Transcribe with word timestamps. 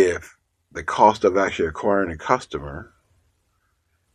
if 0.00 0.36
the 0.72 0.82
cost 0.82 1.24
of 1.24 1.36
actually 1.36 1.68
acquiring 1.68 2.10
a 2.10 2.16
customer 2.16 2.92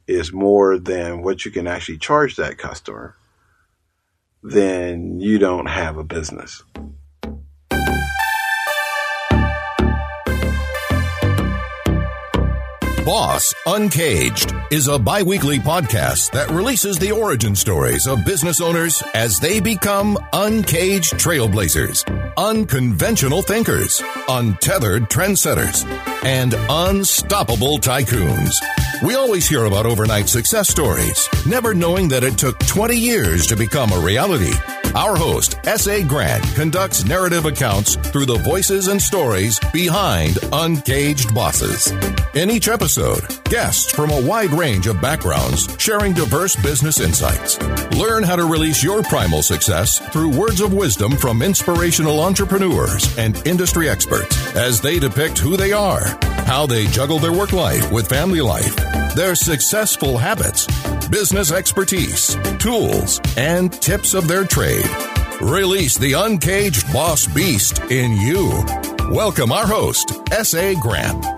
is 0.07 0.33
more 0.33 0.77
than 0.77 1.23
what 1.23 1.45
you 1.45 1.51
can 1.51 1.67
actually 1.67 1.97
charge 1.97 2.35
that 2.35 2.57
customer, 2.57 3.15
then 4.43 5.19
you 5.19 5.39
don't 5.39 5.67
have 5.67 5.97
a 5.97 6.03
business. 6.03 6.63
Boss 13.05 13.53
Uncaged 13.67 14.51
is 14.71 14.87
a 14.87 14.97
bi 14.97 15.21
weekly 15.21 15.59
podcast 15.59 16.31
that 16.31 16.49
releases 16.49 16.97
the 16.97 17.11
origin 17.11 17.55
stories 17.55 18.07
of 18.07 18.25
business 18.25 18.59
owners 18.59 19.03
as 19.13 19.39
they 19.39 19.59
become 19.59 20.17
uncaged 20.33 21.13
trailblazers, 21.13 22.03
unconventional 22.35 23.43
thinkers, 23.43 24.01
untethered 24.27 25.03
trendsetters, 25.03 25.85
and 26.25 26.55
unstoppable 26.67 27.77
tycoons. 27.77 28.55
We 29.03 29.13
always 29.13 29.47
hear 29.47 29.65
about 29.65 29.85
overnight 29.85 30.27
success 30.27 30.67
stories, 30.67 31.29
never 31.45 31.75
knowing 31.75 32.07
that 32.07 32.23
it 32.23 32.39
took 32.39 32.57
20 32.57 32.97
years 32.97 33.45
to 33.47 33.55
become 33.55 33.91
a 33.91 33.99
reality. 33.99 34.53
Our 34.95 35.15
host, 35.15 35.59
S.A. 35.65 36.03
Grant, 36.03 36.43
conducts 36.55 37.05
narrative 37.05 37.45
accounts 37.45 37.97
through 37.97 38.25
the 38.25 38.39
voices 38.39 38.87
and 38.87 38.99
stories 38.99 39.59
behind 39.71 40.39
uncaged 40.53 41.35
bosses. 41.35 41.91
In 42.35 42.51
each 42.51 42.67
episode, 42.67 43.23
guests 43.45 43.89
from 43.89 44.11
a 44.11 44.19
wide 44.19 44.51
range 44.51 44.87
of 44.87 44.99
backgrounds 44.99 45.73
sharing 45.79 46.11
diverse 46.11 46.53
business 46.57 46.99
insights. 46.99 47.57
Learn 47.97 48.23
how 48.23 48.35
to 48.35 48.43
release 48.43 48.83
your 48.83 49.01
primal 49.03 49.41
success 49.41 49.99
through 50.09 50.37
words 50.37 50.59
of 50.59 50.73
wisdom 50.73 51.15
from 51.15 51.41
inspirational 51.41 52.19
entrepreneurs 52.19 53.17
and 53.17 53.41
industry 53.47 53.87
experts 53.87 54.53
as 54.53 54.81
they 54.81 54.99
depict 54.99 55.37
who 55.37 55.55
they 55.55 55.71
are, 55.71 56.03
how 56.43 56.65
they 56.65 56.87
juggle 56.87 57.19
their 57.19 57.31
work 57.31 57.53
life 57.53 57.89
with 57.89 58.09
family 58.09 58.41
life, 58.41 58.75
their 59.15 59.33
successful 59.33 60.17
habits, 60.17 60.67
business 61.07 61.53
expertise, 61.53 62.35
tools, 62.59 63.21
and 63.37 63.71
tips 63.71 64.13
of 64.13 64.27
their 64.27 64.43
trade. 64.43 64.85
Release 65.39 65.97
the 65.97 66.11
uncaged 66.11 66.91
boss 66.91 67.27
beast 67.27 67.79
in 67.89 68.11
you. 68.17 68.49
Welcome 69.09 69.53
our 69.53 69.65
host, 69.65 70.11
S.A. 70.33 70.75
Grant. 70.75 71.34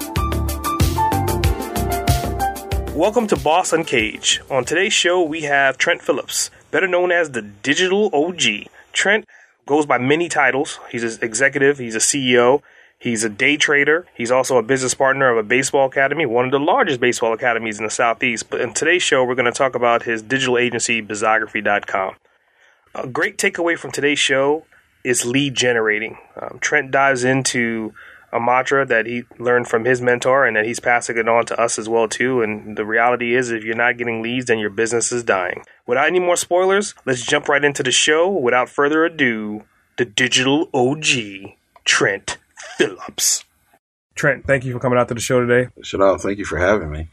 Welcome 2.98 3.28
to 3.28 3.36
Boss 3.36 3.74
Uncaged. 3.74 4.42
On 4.50 4.66
today's 4.66 4.92
show, 4.92 5.22
we 5.22 5.42
have 5.42 5.78
Trent 5.78 6.02
Phillips, 6.02 6.50
better 6.72 6.88
known 6.88 7.12
as 7.12 7.30
the 7.30 7.44
Digital 7.44 8.10
OG. 8.12 8.70
Trent 8.92 9.26
goes 9.68 9.86
by 9.86 10.00
many 10.00 10.28
titles. 10.28 10.80
He's 10.90 11.04
an 11.04 11.24
executive, 11.24 11.78
he's 11.78 11.94
a 11.94 12.00
CEO, 12.00 12.64
he's 12.98 13.24
a 13.24 13.30
day 13.30 13.56
trader, 13.56 14.08
he's 14.16 14.32
also 14.32 14.58
a 14.58 14.64
business 14.64 14.96
partner 14.96 15.30
of 15.30 15.38
a 15.38 15.44
baseball 15.44 15.86
academy, 15.86 16.26
one 16.26 16.46
of 16.46 16.52
the 16.52 16.60
largest 16.60 17.00
baseball 17.00 17.34
academies 17.34 17.78
in 17.78 17.86
the 17.86 17.92
Southeast. 17.92 18.50
But 18.50 18.62
in 18.62 18.74
today's 18.74 19.04
show, 19.04 19.24
we're 19.24 19.36
going 19.36 19.46
to 19.46 19.52
talk 19.52 19.76
about 19.76 20.02
his 20.02 20.24
digital 20.24 20.58
agency, 20.58 21.00
Bizography.com. 21.00 22.16
A 22.96 23.06
great 23.06 23.38
takeaway 23.38 23.78
from 23.78 23.92
today's 23.92 24.18
show 24.18 24.66
is 25.04 25.24
lead 25.24 25.54
generating. 25.54 26.18
Um, 26.36 26.58
Trent 26.62 26.90
dives 26.90 27.24
into 27.24 27.94
a 28.34 28.40
mantra 28.40 28.86
that 28.86 29.06
he 29.06 29.24
learned 29.40 29.68
from 29.68 29.86
his 29.86 30.02
mentor 30.02 30.46
and 30.46 30.56
that 30.58 30.66
he's 30.66 30.80
passing 30.80 31.18
it 31.18 31.28
on 31.30 31.46
to 31.46 31.60
us 31.60 31.80
as 31.80 31.88
well 31.88 32.08
too. 32.08 32.42
And 32.42 32.78
the 32.78 32.86
reality 32.86 33.36
is 33.36 33.52
if 33.52 33.64
you're 33.64 33.76
not 33.76 33.98
getting 33.98 34.22
leads 34.22 34.46
then 34.48 34.60
your 34.60 34.70
business 34.70 35.12
is 35.12 35.24
dying. 35.24 35.64
Without 35.86 36.08
any 36.08 36.20
more 36.20 36.36
spoilers 36.36 36.94
let's 37.06 37.26
jump 37.26 37.48
right 37.48 37.64
into 37.64 37.84
the 37.84 37.92
show. 37.92 38.30
Without 38.30 38.70
further 38.70 39.06
ado 39.06 39.64
the 39.98 40.06
digital 40.06 40.70
og 40.74 41.04
trent 41.86 42.38
phillips. 42.78 43.44
Trent 44.16 44.46
thank 44.46 44.66
you 44.66 44.74
for 44.74 44.80
coming 44.80 45.00
out 45.00 45.08
to 45.08 45.14
the 45.14 45.22
show 45.22 45.46
today. 45.46 45.70
Chanel, 45.84 46.18
thank 46.18 46.38
you 46.38 46.46
for 46.46 46.58
having 46.58 46.92
me. 46.92 47.08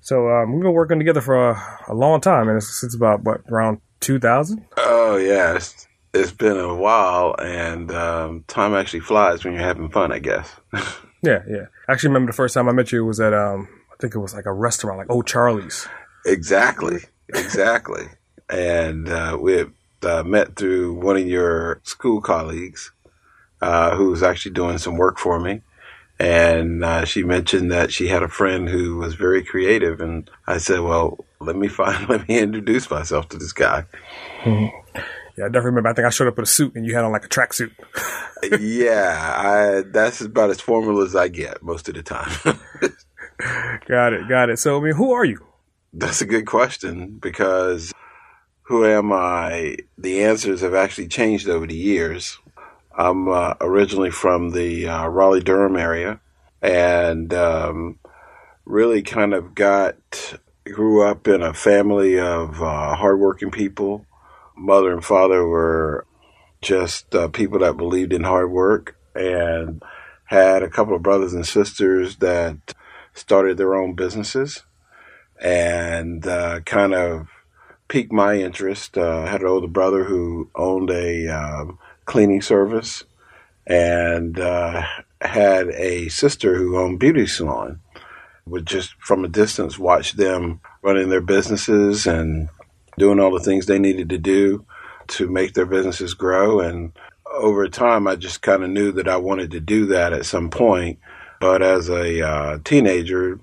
so 0.00 0.28
um, 0.30 0.52
we've 0.52 0.62
been 0.62 0.72
working 0.72 0.98
together 0.98 1.20
for 1.20 1.50
a, 1.50 1.78
a 1.88 1.94
long 1.94 2.20
time 2.20 2.48
and 2.48 2.56
it's 2.56 2.80
since 2.80 2.94
about 2.94 3.22
what 3.22 3.42
around 3.50 3.80
2000 4.00 4.64
Oh, 4.78 5.16
yeah. 5.16 5.56
It's, 5.56 5.86
it's 6.12 6.32
been 6.32 6.56
a 6.56 6.74
while, 6.74 7.34
and 7.38 7.90
um, 7.92 8.44
time 8.48 8.74
actually 8.74 9.00
flies 9.00 9.44
when 9.44 9.54
you're 9.54 9.62
having 9.62 9.90
fun, 9.90 10.12
I 10.12 10.18
guess. 10.18 10.56
yeah 11.22 11.42
yeah 11.46 11.66
i 11.86 11.92
actually 11.92 12.08
remember 12.08 12.32
the 12.32 12.36
first 12.36 12.54
time 12.54 12.66
i 12.66 12.72
met 12.72 12.90
you 12.92 13.04
was 13.04 13.20
at 13.20 13.34
um, 13.34 13.68
i 13.92 13.96
think 14.00 14.14
it 14.14 14.18
was 14.18 14.32
like 14.32 14.46
a 14.46 14.52
restaurant 14.54 14.96
like 14.96 15.10
old 15.10 15.26
charlie's 15.26 15.86
exactly. 16.24 17.00
Exactly. 17.28 18.06
and 18.48 19.06
uh, 19.06 19.36
we 19.38 19.52
had 19.52 19.72
uh, 20.02 20.22
met 20.22 20.56
through 20.56 20.94
one 20.94 21.16
of 21.16 21.26
your 21.26 21.80
school 21.84 22.20
colleagues 22.20 22.92
uh, 23.60 23.94
who 23.96 24.10
was 24.10 24.22
actually 24.22 24.52
doing 24.52 24.78
some 24.78 24.96
work 24.96 25.18
for 25.18 25.38
me. 25.38 25.62
And 26.18 26.84
uh, 26.84 27.04
she 27.04 27.22
mentioned 27.22 27.70
that 27.72 27.92
she 27.92 28.08
had 28.08 28.22
a 28.22 28.28
friend 28.28 28.68
who 28.68 28.96
was 28.96 29.14
very 29.14 29.42
creative. 29.42 30.00
And 30.00 30.30
I 30.46 30.58
said, 30.58 30.80
well, 30.80 31.24
let 31.40 31.56
me 31.56 31.68
find, 31.68 32.08
let 32.08 32.28
me 32.28 32.38
introduce 32.38 32.90
myself 32.90 33.28
to 33.30 33.38
this 33.38 33.52
guy. 33.52 33.84
Yeah, 35.36 35.44
I 35.44 35.48
definitely 35.48 35.70
remember. 35.70 35.88
I 35.90 35.92
think 35.94 36.06
I 36.06 36.10
showed 36.10 36.28
up 36.28 36.36
with 36.36 36.48
a 36.48 36.50
suit 36.50 36.74
and 36.74 36.84
you 36.84 36.94
had 36.94 37.04
on 37.04 37.12
like 37.12 37.24
a 37.24 37.28
tracksuit. 37.28 37.72
yeah, 38.60 39.34
I, 39.36 39.82
that's 39.82 40.20
about 40.20 40.50
as 40.50 40.60
formal 40.60 41.00
as 41.00 41.14
I 41.16 41.28
get 41.28 41.62
most 41.62 41.88
of 41.88 41.94
the 41.94 42.02
time. 42.02 42.30
got 43.88 44.12
it, 44.12 44.28
got 44.28 44.50
it. 44.50 44.58
So, 44.58 44.78
I 44.78 44.84
mean, 44.84 44.94
who 44.94 45.12
are 45.12 45.24
you? 45.24 45.44
That's 45.92 46.20
a 46.20 46.26
good 46.26 46.46
question 46.46 47.18
because 47.18 47.92
who 48.62 48.86
am 48.86 49.12
I? 49.12 49.78
The 49.98 50.22
answers 50.24 50.60
have 50.60 50.74
actually 50.74 51.08
changed 51.08 51.48
over 51.48 51.66
the 51.66 51.76
years. 51.76 52.38
I'm 52.96 53.28
uh, 53.28 53.54
originally 53.60 54.10
from 54.10 54.50
the 54.50 54.88
uh, 54.88 55.08
Raleigh 55.08 55.40
Durham 55.40 55.76
area 55.76 56.20
and 56.62 57.32
um, 57.34 57.98
really 58.64 59.02
kind 59.02 59.34
of 59.34 59.54
got, 59.54 60.38
grew 60.64 61.04
up 61.04 61.26
in 61.26 61.42
a 61.42 61.54
family 61.54 62.18
of 62.18 62.62
uh, 62.62 62.94
hardworking 62.94 63.50
people. 63.50 64.06
Mother 64.60 64.92
and 64.92 65.04
father 65.04 65.46
were 65.46 66.06
just 66.60 67.14
uh, 67.14 67.28
people 67.28 67.60
that 67.60 67.78
believed 67.78 68.12
in 68.12 68.24
hard 68.24 68.50
work 68.50 68.96
and 69.14 69.82
had 70.26 70.62
a 70.62 70.68
couple 70.68 70.94
of 70.94 71.02
brothers 71.02 71.32
and 71.32 71.46
sisters 71.46 72.16
that 72.16 72.74
started 73.14 73.56
their 73.56 73.74
own 73.74 73.94
businesses 73.94 74.62
and 75.40 76.26
uh, 76.26 76.60
kind 76.60 76.92
of 76.92 77.28
piqued 77.88 78.12
my 78.12 78.34
interest. 78.36 78.98
Uh, 78.98 79.22
I 79.22 79.28
had 79.28 79.40
an 79.40 79.48
older 79.48 79.66
brother 79.66 80.04
who 80.04 80.50
owned 80.54 80.90
a 80.90 81.28
um, 81.28 81.78
cleaning 82.04 82.42
service 82.42 83.02
and 83.66 84.38
uh, 84.38 84.82
had 85.22 85.68
a 85.70 86.08
sister 86.08 86.54
who 86.54 86.78
owned 86.78 87.00
beauty 87.00 87.26
salon. 87.26 87.80
Would 88.46 88.66
just 88.66 88.94
from 88.98 89.24
a 89.24 89.28
distance 89.28 89.78
watch 89.78 90.14
them 90.14 90.60
running 90.82 91.08
their 91.08 91.20
businesses 91.20 92.06
and 92.06 92.48
doing 92.98 93.20
all 93.20 93.32
the 93.32 93.40
things 93.44 93.66
they 93.66 93.78
needed 93.78 94.08
to 94.10 94.18
do 94.18 94.64
to 95.08 95.28
make 95.28 95.54
their 95.54 95.66
businesses 95.66 96.14
grow. 96.14 96.60
And 96.60 96.92
over 97.32 97.68
time, 97.68 98.06
I 98.06 98.16
just 98.16 98.42
kind 98.42 98.62
of 98.62 98.70
knew 98.70 98.92
that 98.92 99.08
I 99.08 99.16
wanted 99.16 99.52
to 99.52 99.60
do 99.60 99.86
that 99.86 100.12
at 100.12 100.26
some 100.26 100.50
point. 100.50 100.98
But 101.40 101.62
as 101.62 101.88
a 101.88 102.26
uh, 102.26 102.58
teenager, 102.64 103.40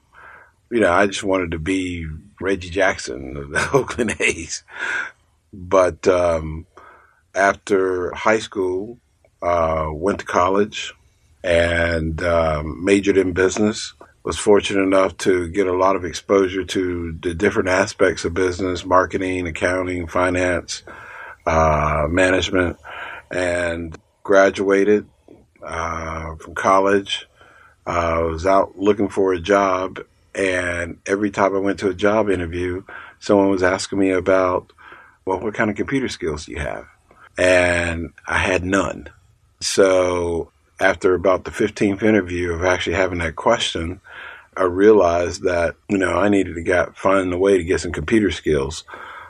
you 0.70 0.80
know, 0.80 0.92
I 0.92 1.08
just 1.08 1.24
wanted 1.24 1.52
to 1.52 1.60
be 1.60 2.06
Reggie 2.40 2.70
Jackson 2.70 3.38
of 3.38 3.50
the 3.50 3.70
Oakland 3.74 4.16
A's. 4.20 4.64
But 5.54 6.08
um, 6.08 6.66
after 7.34 8.12
high 8.14 8.40
school, 8.40 9.00
uh, 9.42 9.90
went 9.92 10.20
to 10.20 10.26
college 10.26 10.94
and 11.44 12.22
um, 12.24 12.84
majored 12.84 13.18
in 13.18 13.34
business. 13.34 13.94
Was 14.24 14.38
fortunate 14.38 14.82
enough 14.84 15.16
to 15.20 15.48
get 15.48 15.68
a 15.68 15.74
lot 15.74 15.96
of 15.96 16.04
exposure 16.04 16.66
to 16.66 17.18
the 17.22 17.34
different 17.34 17.70
aspects 17.70 18.26
of 18.26 18.34
business, 18.34 18.84
marketing, 18.84 19.48
accounting, 19.48 20.08
finance, 20.08 20.84
uh, 21.46 22.08
management, 22.10 22.78
and 23.32 23.98
graduated 24.24 25.08
uh, 25.64 26.36
from 26.36 26.56
college. 26.56 27.28
I 27.86 28.20
was 28.20 28.46
out 28.46 28.78
looking 28.78 29.08
for 29.08 29.32
a 29.32 29.40
job, 29.40 30.00
and 30.36 31.00
every 31.06 31.32
time 31.32 31.56
I 31.56 31.60
went 31.60 31.80
to 31.80 31.90
a 31.90 31.94
job 31.94 32.30
interview, 32.30 32.84
someone 33.20 33.50
was 33.50 33.64
asking 33.64 34.00
me 34.00 34.10
about, 34.10 34.74
well, 35.26 35.40
what 35.40 35.54
kind 35.54 35.70
of 35.70 35.78
computer 35.78 36.10
skills 36.10 36.46
do 36.46 36.52
you 36.52 36.60
have? 36.60 36.86
And 37.38 38.12
I 38.28 38.40
had 38.40 38.66
none. 38.66 39.08
So 39.62 40.52
after 40.80 41.14
about 41.14 41.44
the 41.44 41.52
15th 41.52 42.04
interview 42.04 42.54
of 42.54 42.64
actually 42.64 42.96
having 42.96 43.20
that 43.20 43.36
question, 43.36 44.00
I 44.56 44.64
realized 44.64 45.44
that, 45.44 45.76
you 45.88 45.98
know, 45.98 46.18
I 46.18 46.30
needed 46.30 46.56
to 46.56 46.62
get, 46.62 46.98
find 46.98 47.32
a 47.32 47.38
way 47.38 47.58
to 47.58 47.64
get 47.64 47.82
some 47.82 47.92
computer 47.92 48.32
skills. 48.32 48.84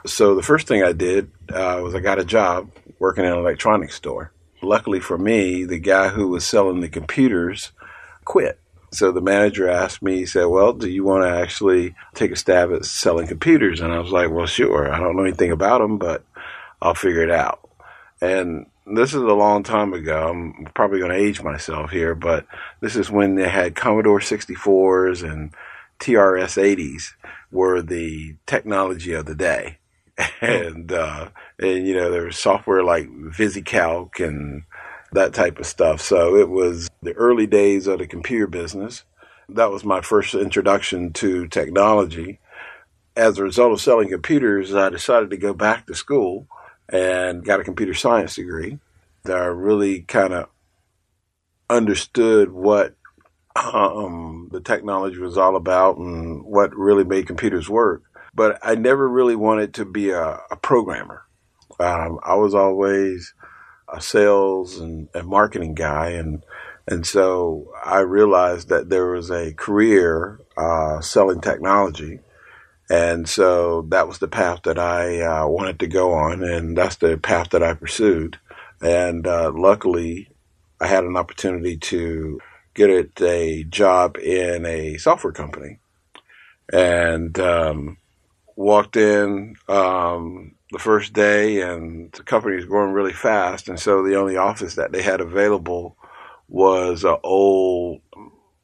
So 0.06 0.34
the 0.34 0.42
first 0.42 0.66
thing 0.66 0.82
I 0.82 0.92
did 0.92 1.30
uh, 1.52 1.80
was 1.82 1.94
I 1.94 2.00
got 2.00 2.18
a 2.18 2.24
job 2.24 2.70
working 2.98 3.24
in 3.24 3.32
an 3.32 3.38
electronics 3.38 3.94
store. 3.94 4.32
Luckily 4.62 5.00
for 5.00 5.18
me, 5.18 5.64
the 5.64 5.78
guy 5.78 6.08
who 6.08 6.28
was 6.28 6.46
selling 6.46 6.80
the 6.80 6.88
computers 6.88 7.72
quit. 8.24 8.58
So 8.90 9.12
the 9.12 9.20
manager 9.20 9.68
asked 9.68 10.02
me, 10.02 10.16
he 10.16 10.26
said, 10.26 10.46
Well, 10.46 10.72
do 10.72 10.88
you 10.88 11.04
want 11.04 11.24
to 11.24 11.30
actually 11.30 11.94
take 12.14 12.30
a 12.30 12.36
stab 12.36 12.72
at 12.72 12.86
selling 12.86 13.26
computers? 13.26 13.80
And 13.80 13.92
I 13.92 13.98
was 13.98 14.12
like, 14.12 14.30
Well, 14.30 14.46
sure. 14.46 14.92
I 14.92 14.98
don't 14.98 15.14
know 15.14 15.24
anything 15.24 15.52
about 15.52 15.80
them, 15.80 15.98
but 15.98 16.24
I'll 16.80 16.94
figure 16.94 17.22
it 17.22 17.30
out. 17.30 17.68
And 18.20 18.66
this 18.94 19.10
is 19.10 19.22
a 19.22 19.34
long 19.34 19.62
time 19.62 19.92
ago. 19.92 20.28
I'm 20.28 20.68
probably 20.74 20.98
going 20.98 21.10
to 21.10 21.18
age 21.18 21.42
myself 21.42 21.90
here, 21.90 22.14
but 22.14 22.46
this 22.80 22.96
is 22.96 23.10
when 23.10 23.34
they 23.34 23.48
had 23.48 23.74
Commodore 23.74 24.20
64s 24.20 25.28
and 25.28 25.52
TRS 26.00 26.56
80s 26.56 27.12
were 27.50 27.82
the 27.82 28.36
technology 28.46 29.12
of 29.12 29.26
the 29.26 29.34
day. 29.34 29.78
And, 30.40 30.90
uh, 30.90 31.28
and, 31.60 31.86
you 31.86 31.94
know, 31.94 32.10
there 32.10 32.24
was 32.24 32.36
software 32.36 32.82
like 32.82 33.08
VisiCalc 33.08 34.18
and 34.18 34.64
that 35.12 35.32
type 35.32 35.60
of 35.60 35.66
stuff. 35.66 36.00
So 36.00 36.34
it 36.34 36.48
was 36.48 36.88
the 37.02 37.12
early 37.12 37.46
days 37.46 37.86
of 37.86 38.00
the 38.00 38.06
computer 38.06 38.48
business. 38.48 39.04
That 39.48 39.70
was 39.70 39.84
my 39.84 40.00
first 40.00 40.34
introduction 40.34 41.12
to 41.14 41.46
technology. 41.46 42.40
As 43.16 43.38
a 43.38 43.44
result 43.44 43.72
of 43.72 43.80
selling 43.80 44.08
computers, 44.08 44.74
I 44.74 44.88
decided 44.88 45.30
to 45.30 45.36
go 45.36 45.54
back 45.54 45.86
to 45.86 45.94
school 45.94 46.48
and 46.88 47.44
got 47.44 47.60
a 47.60 47.64
computer 47.64 47.94
science 47.94 48.34
degree. 48.36 48.78
That 49.24 49.36
I 49.36 49.46
really 49.46 50.02
kind 50.02 50.32
of 50.32 50.48
understood 51.68 52.50
what 52.50 52.94
um, 53.56 54.48
the 54.52 54.60
technology 54.60 55.18
was 55.18 55.36
all 55.36 55.56
about 55.56 55.98
and 55.98 56.44
what 56.44 56.74
really 56.74 57.04
made 57.04 57.26
computers 57.26 57.68
work. 57.68 58.02
But 58.34 58.58
I 58.62 58.74
never 58.74 59.08
really 59.08 59.36
wanted 59.36 59.74
to 59.74 59.84
be 59.84 60.10
a, 60.10 60.40
a 60.50 60.56
programmer. 60.56 61.22
Um, 61.80 62.18
I 62.22 62.34
was 62.34 62.54
always 62.54 63.34
a 63.92 64.00
sales 64.00 64.78
and, 64.78 65.08
and 65.14 65.26
marketing 65.26 65.74
guy, 65.74 66.10
and 66.10 66.44
and 66.86 67.06
so 67.06 67.72
I 67.84 68.00
realized 68.00 68.68
that 68.68 68.88
there 68.88 69.06
was 69.06 69.30
a 69.30 69.52
career 69.54 70.40
uh, 70.56 71.00
selling 71.00 71.40
technology, 71.40 72.20
and 72.90 73.28
so 73.28 73.82
that 73.88 74.08
was 74.08 74.18
the 74.18 74.28
path 74.28 74.60
that 74.64 74.78
I 74.78 75.20
uh, 75.20 75.46
wanted 75.46 75.78
to 75.80 75.86
go 75.86 76.12
on, 76.12 76.42
and 76.42 76.76
that's 76.76 76.96
the 76.96 77.16
path 77.18 77.50
that 77.50 77.62
I 77.62 77.74
pursued. 77.74 78.38
And 78.80 79.26
uh, 79.26 79.52
luckily, 79.54 80.28
I 80.80 80.86
had 80.86 81.04
an 81.04 81.16
opportunity 81.16 81.76
to 81.76 82.40
get 82.74 83.20
a 83.20 83.64
job 83.64 84.16
in 84.16 84.64
a 84.64 84.96
software 84.98 85.32
company, 85.32 85.78
and 86.72 87.38
um, 87.38 87.98
walked 88.56 88.96
in. 88.96 89.56
Um, 89.68 90.54
the 90.70 90.78
first 90.78 91.12
day 91.12 91.62
and 91.62 92.12
the 92.12 92.22
company 92.22 92.56
was 92.56 92.66
growing 92.66 92.92
really 92.92 93.12
fast. 93.12 93.68
And 93.68 93.80
so 93.80 94.02
the 94.02 94.16
only 94.16 94.36
office 94.36 94.74
that 94.74 94.92
they 94.92 95.02
had 95.02 95.20
available 95.20 95.96
was 96.48 97.04
an 97.04 97.16
old 97.22 98.00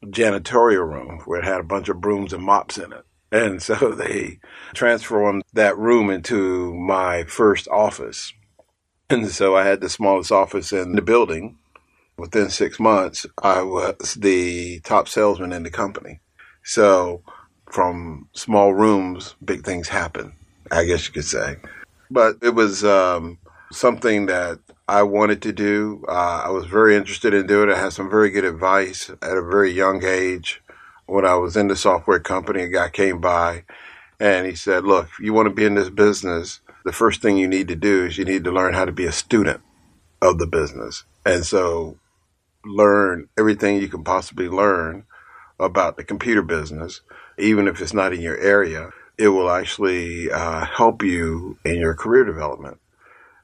janitorial 0.05 0.87
room 0.87 1.20
where 1.25 1.41
it 1.41 1.44
had 1.44 1.61
a 1.61 1.65
bunch 1.65 1.88
of 1.88 2.00
brooms 2.00 2.32
and 2.32 2.43
mops 2.43 2.79
in 2.79 2.93
it. 2.93 3.05
And 3.35 3.63
so 3.63 3.75
they 3.99 4.41
transformed 4.75 5.45
that 5.55 5.79
room 5.79 6.11
into 6.11 6.75
my 6.75 7.25
first 7.25 7.69
office. 7.69 8.35
And 9.11 9.29
so 9.29 9.57
I 9.57 9.65
had 9.67 9.83
the 9.83 9.91
smallest 9.91 10.33
office 10.33 10.73
in 10.73 10.95
the 10.95 11.03
building. 11.03 11.59
Within 12.19 12.51
six 12.51 12.81
months, 12.81 13.27
I 13.43 13.63
was 13.63 14.15
the 14.15 14.81
top 14.81 15.09
salesman 15.09 15.53
in 15.53 15.65
the 15.65 15.71
company. 15.71 16.21
So 16.65 17.23
from 17.73 18.29
small 18.35 18.75
rooms, 18.75 19.37
big 19.45 19.65
things 19.65 19.89
happen, 19.89 20.35
I 20.71 20.85
guess 20.85 21.09
you 21.09 21.15
could 21.15 21.27
say. 21.27 21.57
But 22.11 22.37
it 22.43 22.55
was 22.55 22.85
um, 22.85 23.39
something 23.73 24.27
that 24.27 24.61
I 24.89 25.05
wanted 25.05 25.43
to 25.43 25.53
do. 25.53 26.05
Uh, 26.09 26.43
I 26.47 26.51
was 26.51 26.67
very 26.67 26.97
interested 26.97 27.35
in 27.35 27.47
doing 27.49 27.71
it. 27.71 27.75
I 27.75 27.81
had 27.81 27.95
some 27.95 28.11
very 28.11 28.31
good 28.31 28.45
advice 28.45 29.11
at 29.11 29.39
a 29.39 29.43
very 29.43 29.73
young 29.73 30.05
age. 30.05 30.63
When 31.06 31.25
I 31.25 31.35
was 31.35 31.56
in 31.56 31.69
the 31.69 31.77
software 31.77 32.21
company, 32.21 32.62
a 32.62 32.69
guy 32.69 32.89
came 32.89 33.21
by 33.21 33.65
and 34.19 34.47
he 34.47 34.55
said, 34.55 34.85
Look, 34.85 35.06
if 35.06 35.19
you 35.21 35.33
want 35.33 35.49
to 35.49 35.55
be 35.55 35.65
in 35.65 35.75
this 35.75 35.91
business, 35.91 36.61
the 36.85 36.93
first 36.93 37.21
thing 37.23 37.37
you 37.37 37.49
need 37.49 37.69
to 37.69 37.77
do 37.77 38.06
is 38.06 38.19
you 38.19 38.25
need 38.25 38.45
to 38.45 38.53
learn 38.53 38.75
how 38.75 38.85
to 38.85 38.93
be 38.93 39.06
a 39.06 39.12
student 39.12 39.61
of 40.23 40.39
the 40.39 40.47
business. 40.47 41.05
And 41.25 41.45
so 41.45 41.99
learn 42.65 43.29
everything 43.39 43.77
you 43.77 43.89
can 43.89 44.05
possibly 44.05 44.49
learn 44.49 45.05
about 45.59 45.97
the 45.97 46.05
computer 46.05 46.43
business, 46.43 47.03
even 47.39 47.69
if 47.69 47.81
it's 47.81 47.95
not 47.95 48.12
in 48.12 48.21
your 48.21 48.39
area 48.39 48.91
it 49.19 49.29
will 49.29 49.51
actually 49.51 50.31
uh, 50.31 50.65
help 50.65 51.03
you 51.03 51.59
in 51.65 51.77
your 51.77 51.95
career 51.95 52.25
development. 52.25 52.79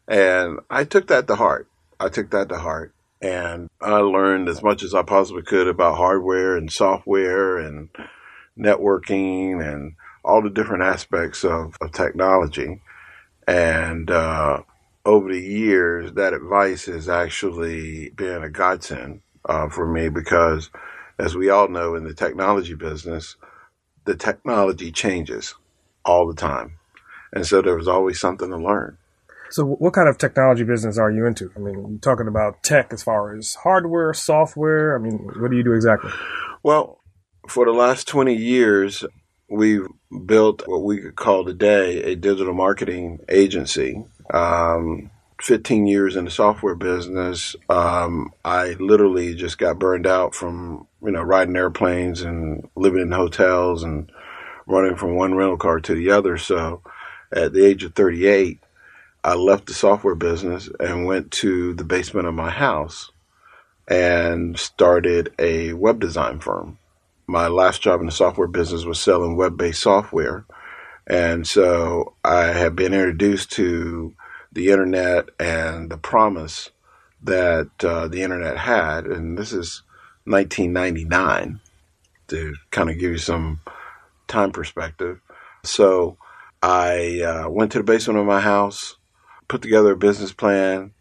And 0.09 0.59
I 0.69 0.85
took 0.85 1.07
that 1.09 1.27
to 1.29 1.37
heart. 1.37 1.69
I 1.99 2.09
took 2.09 2.31
that 2.31 2.49
to 2.49 2.59
heart. 2.59 2.93
And 3.23 3.69
I 3.81 3.97
learned 3.97 4.49
as 4.49 4.63
much 4.63 4.83
as 4.83 4.95
I 4.95 5.03
possibly 5.03 5.43
could 5.43 5.69
about 5.69 5.97
hardware 5.97 6.57
and 6.57 6.73
software 6.73 7.59
and 7.59 7.91
networking 8.59 9.63
and 9.67 9.95
all 10.25 10.43
the 10.43 10.51
different 10.51 10.85
aspects 10.85 11.45
of, 11.45 11.77
of 11.81 11.93
technology. 11.93 12.81
And 13.47 14.11
uh, 14.11 14.63
over 15.05 15.33
the 15.33 15.41
years, 15.41 16.13
that 16.15 16.35
advice 16.35 16.87
has 16.87 17.09
actually 17.09 18.11
been 18.11 18.43
a 18.43 18.51
godsend 18.51 19.23
uh, 19.45 19.69
for 19.69 19.87
me 19.87 20.09
because, 20.09 20.71
as 21.19 21.37
we 21.37 21.51
all 21.51 21.69
know 21.69 21.95
in 21.95 22.05
the 22.05 22.15
technology 22.15 22.75
business, 22.75 23.37
the 24.05 24.17
technology 24.17 24.93
changes 24.93 25.55
all 26.05 26.27
the 26.27 26.35
time. 26.35 26.79
And 27.33 27.47
so 27.47 27.63
there 27.63 27.77
was 27.77 27.89
always 27.89 28.21
something 28.21 28.51
to 28.51 28.57
learn. 28.57 28.99
So, 29.51 29.65
what 29.65 29.93
kind 29.93 30.09
of 30.09 30.17
technology 30.17 30.63
business 30.63 30.97
are 30.97 31.11
you 31.11 31.27
into? 31.27 31.51
I 31.57 31.59
mean, 31.59 31.75
you're 31.75 31.99
talking 31.99 32.29
about 32.29 32.63
tech 32.63 32.93
as 32.93 33.03
far 33.03 33.35
as 33.37 33.57
hardware, 33.57 34.15
software. 34.15 34.97
I 34.97 34.99
mean, 35.01 35.19
what 35.39 35.51
do 35.51 35.57
you 35.57 35.65
do 35.65 35.73
exactly? 35.73 36.11
Well, 36.63 37.01
for 37.49 37.65
the 37.65 37.73
last 37.73 38.07
20 38.07 38.35
years, 38.35 39.05
we've 39.49 39.87
built 40.25 40.67
what 40.69 40.85
we 40.85 40.99
could 40.99 41.17
call 41.17 41.45
today 41.45 42.03
a 42.05 42.15
digital 42.15 42.55
marketing 42.55 43.19
agency. 43.29 44.05
Um, 44.33 45.11
15 45.43 45.87
years 45.87 46.17
in 46.17 46.27
the 46.27 46.31
software 46.31 46.77
business, 46.77 47.57
um, 47.69 48.33
I 48.45 48.77
literally 48.79 49.35
just 49.35 49.59
got 49.59 49.79
burned 49.79 50.07
out 50.07 50.35
from, 50.35 50.87
you 51.03 51.11
know, 51.11 51.23
riding 51.23 51.57
airplanes 51.57 52.21
and 52.23 52.69
living 52.77 53.01
in 53.01 53.11
hotels 53.11 53.83
and 53.83 54.13
running 54.67 54.97
from 54.97 55.17
one 55.17 55.35
rental 55.35 55.57
car 55.57 55.81
to 55.81 55.95
the 55.95 56.11
other. 56.11 56.37
So 56.37 56.83
at 57.33 57.53
the 57.53 57.65
age 57.65 57.83
of 57.83 57.95
38, 57.95 58.61
I 59.23 59.35
left 59.35 59.67
the 59.67 59.75
software 59.75 60.15
business 60.15 60.69
and 60.79 61.07
went 61.07 61.31
to 61.33 61.75
the 61.75 61.85
basement 61.85 62.27
of 62.27 62.35
my 62.35 62.51
house 62.51 63.11
and 63.87 64.59
started 64.59 65.35
a 65.39 65.73
web 65.75 66.01
design 66.01 66.41
firm. 66.41 66.79
My 67.27 67.49
last 67.49 67.83
job 67.83 68.01
in 68.01 68.07
the 68.07 68.13
software 68.13 68.47
business 68.47 68.85
was 68.85 69.01
selling 69.01 69.37
web 69.37 69.57
based 69.57 69.83
software. 69.83 70.47
And 71.07 71.47
so 71.47 72.15
I 72.25 72.45
had 72.47 72.77
been 72.77 72.95
introduced 72.95 73.53
to 73.53 74.15
the 74.53 74.71
internet 74.71 75.29
and 75.39 75.91
the 75.91 75.99
promise 75.99 76.71
that 77.23 77.71
uh, 77.85 78.09
the 78.09 78.23
internet 78.23 78.57
had. 78.57 79.07
And 79.07 79.37
this 79.37 79.53
is 79.53 79.83
1999 80.25 81.61
to 82.29 82.55
kind 82.71 82.91
of 82.91 82.99
give 82.99 83.11
you 83.11 83.19
some 83.19 83.61
time 84.29 84.53
perspective. 84.53 85.21
So 85.65 86.17
I 86.63 87.21
uh, 87.21 87.49
went 87.51 87.73
to 87.73 87.79
the 87.79 87.85
basement 87.85 88.19
of 88.19 88.27
my 88.27 88.41
house, 88.41 88.97
put 89.51 89.63
together 89.63 89.93
a 89.93 89.97
business 89.97 90.33
plan, 90.33 90.93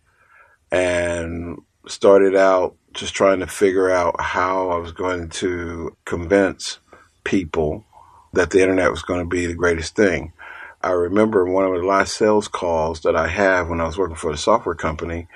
and 0.72 1.60
started 1.88 2.36
out 2.36 2.75
just 2.94 3.13
trying 3.13 3.39
to 3.39 3.48
figure 3.48 3.91
out 3.91 4.20
how 4.20 4.72
I 4.72 4.77
was 4.77 4.91
going 4.91 5.29
to 5.29 5.96
convince 6.06 6.79
people 7.24 7.86
that 8.34 8.50
the 8.50 8.62
internet 8.62 8.89
was 8.89 9.03
going 9.03 9.20
to 9.20 9.25
be 9.25 9.46
the 9.46 9.53
greatest 9.53 9.96
thing. 9.96 10.34
I 10.82 10.91
remember 10.91 11.46
one 11.46 11.65
of 11.65 11.79
the 11.79 11.86
last 11.86 12.18
sales 12.18 12.48
calls 12.48 13.01
that 13.01 13.15
I 13.15 13.27
had 13.27 13.70
when 13.70 13.82
I 13.82 13.86
was 13.86 13.98
working 13.98 14.15
for 14.15 14.32
the 14.32 14.38
software 14.38 14.75
company 14.75 15.27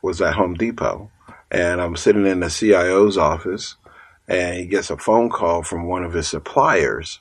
was 0.00 0.22
at 0.22 0.34
Home 0.34 0.54
Depot. 0.54 1.10
And 1.50 1.80
I'm 1.80 1.96
sitting 1.96 2.26
in 2.26 2.40
the 2.40 2.48
CIO's 2.48 3.18
office 3.18 3.76
and 4.26 4.56
he 4.56 4.64
gets 4.64 4.90
a 4.90 4.96
phone 4.96 5.28
call 5.28 5.62
from 5.62 5.86
one 5.86 6.04
of 6.04 6.14
his 6.14 6.28
suppliers. 6.28 7.20